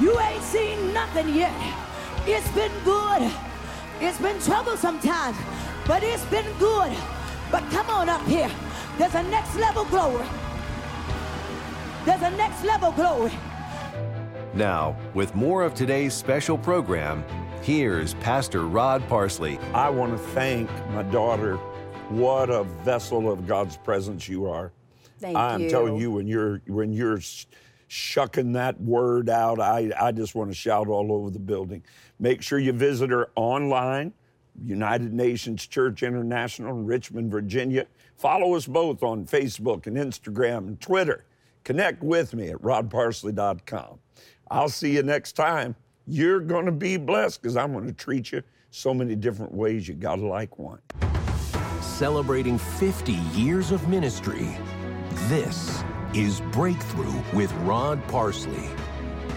you 0.00 0.18
ain't 0.20 0.42
seen 0.42 0.92
nothing 0.92 1.34
yet. 1.34 1.52
It's 2.26 2.48
been 2.52 2.72
good. 2.84 3.30
It's 4.00 4.18
been 4.20 4.40
trouble 4.40 4.76
sometimes, 4.76 5.36
but 5.86 6.02
it's 6.02 6.24
been 6.26 6.46
good. 6.58 6.92
But 7.50 7.68
come 7.70 7.88
on 7.90 8.08
up 8.08 8.24
here. 8.26 8.50
There's 8.98 9.14
a 9.14 9.22
next 9.24 9.56
level 9.56 9.84
glory. 9.86 10.26
There's 12.04 12.22
a 12.22 12.30
next 12.30 12.64
level 12.64 12.92
glory. 12.92 13.32
Now, 14.54 14.96
with 15.14 15.34
more 15.34 15.62
of 15.62 15.74
today's 15.74 16.14
special 16.14 16.56
program, 16.56 17.24
here's 17.62 18.14
Pastor 18.14 18.66
Rod 18.66 19.06
Parsley. 19.08 19.58
I 19.74 19.90
want 19.90 20.12
to 20.12 20.18
thank 20.18 20.70
my 20.90 21.02
daughter. 21.04 21.56
What 22.08 22.50
a 22.50 22.64
vessel 22.64 23.30
of 23.30 23.46
God's 23.46 23.76
presence 23.76 24.28
you 24.28 24.48
are. 24.48 24.72
Thank 25.20 25.34
you. 25.36 25.40
I'm 25.42 25.60
you. 25.62 25.70
telling 25.70 25.96
you, 25.96 26.10
when 26.10 26.26
you're 26.26 26.62
when 26.66 26.92
you're 26.92 27.20
sh- 27.20 27.46
shucking 27.88 28.52
that 28.52 28.80
word 28.80 29.28
out, 29.28 29.60
I, 29.60 29.90
I 29.98 30.12
just 30.12 30.34
want 30.34 30.50
to 30.50 30.54
shout 30.54 30.88
all 30.88 31.12
over 31.12 31.30
the 31.30 31.38
building. 31.38 31.82
Make 32.20 32.42
sure 32.42 32.58
you 32.58 32.72
visit 32.72 33.10
her 33.10 33.30
online, 33.34 34.12
United 34.64 35.12
Nations 35.12 35.66
Church 35.66 36.02
International 36.02 36.78
in 36.78 36.86
Richmond, 36.86 37.30
Virginia. 37.30 37.86
Follow 38.16 38.54
us 38.54 38.66
both 38.66 39.02
on 39.02 39.24
Facebook 39.24 39.86
and 39.86 39.96
Instagram 39.96 40.58
and 40.58 40.80
Twitter. 40.80 41.24
Connect 41.64 42.02
with 42.02 42.34
me 42.34 42.48
at 42.48 42.62
rodparsley.com. 42.62 43.98
I'll 44.50 44.68
see 44.68 44.94
you 44.94 45.02
next 45.02 45.32
time. 45.32 45.74
You're 46.06 46.40
going 46.40 46.66
to 46.66 46.72
be 46.72 46.96
blessed 46.96 47.42
because 47.42 47.56
I'm 47.56 47.72
going 47.72 47.86
to 47.86 47.92
treat 47.92 48.32
you 48.32 48.42
so 48.70 48.94
many 48.94 49.14
different 49.14 49.52
ways. 49.52 49.88
You 49.88 49.94
got 49.94 50.16
to 50.16 50.26
like 50.26 50.58
one. 50.58 50.80
Celebrating 51.80 52.58
50 52.58 53.12
years 53.34 53.70
of 53.70 53.88
ministry. 53.88 54.56
This 55.28 55.82
is 56.14 56.40
Breakthrough 56.52 57.20
with 57.34 57.52
Rod 57.64 58.02
Parsley. 58.08 58.70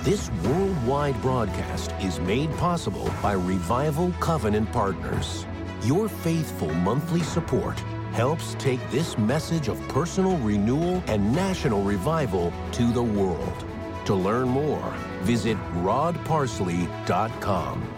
This 0.03 0.31
worldwide 0.45 1.21
broadcast 1.21 1.91
is 2.01 2.21
made 2.21 2.49
possible 2.57 3.11
by 3.21 3.33
Revival 3.33 4.13
Covenant 4.19 4.71
Partners. 4.71 5.45
Your 5.83 6.07
faithful 6.07 6.73
monthly 6.73 7.19
support 7.21 7.77
helps 8.13 8.55
take 8.55 8.79
this 8.89 9.17
message 9.17 9.67
of 9.67 9.85
personal 9.89 10.37
renewal 10.37 11.03
and 11.07 11.33
national 11.33 11.83
revival 11.83 12.53
to 12.71 12.89
the 12.91 13.03
world. 13.03 13.65
To 14.05 14.15
learn 14.15 14.47
more, 14.47 14.93
visit 15.21 15.57
rodparsley.com. 15.75 17.90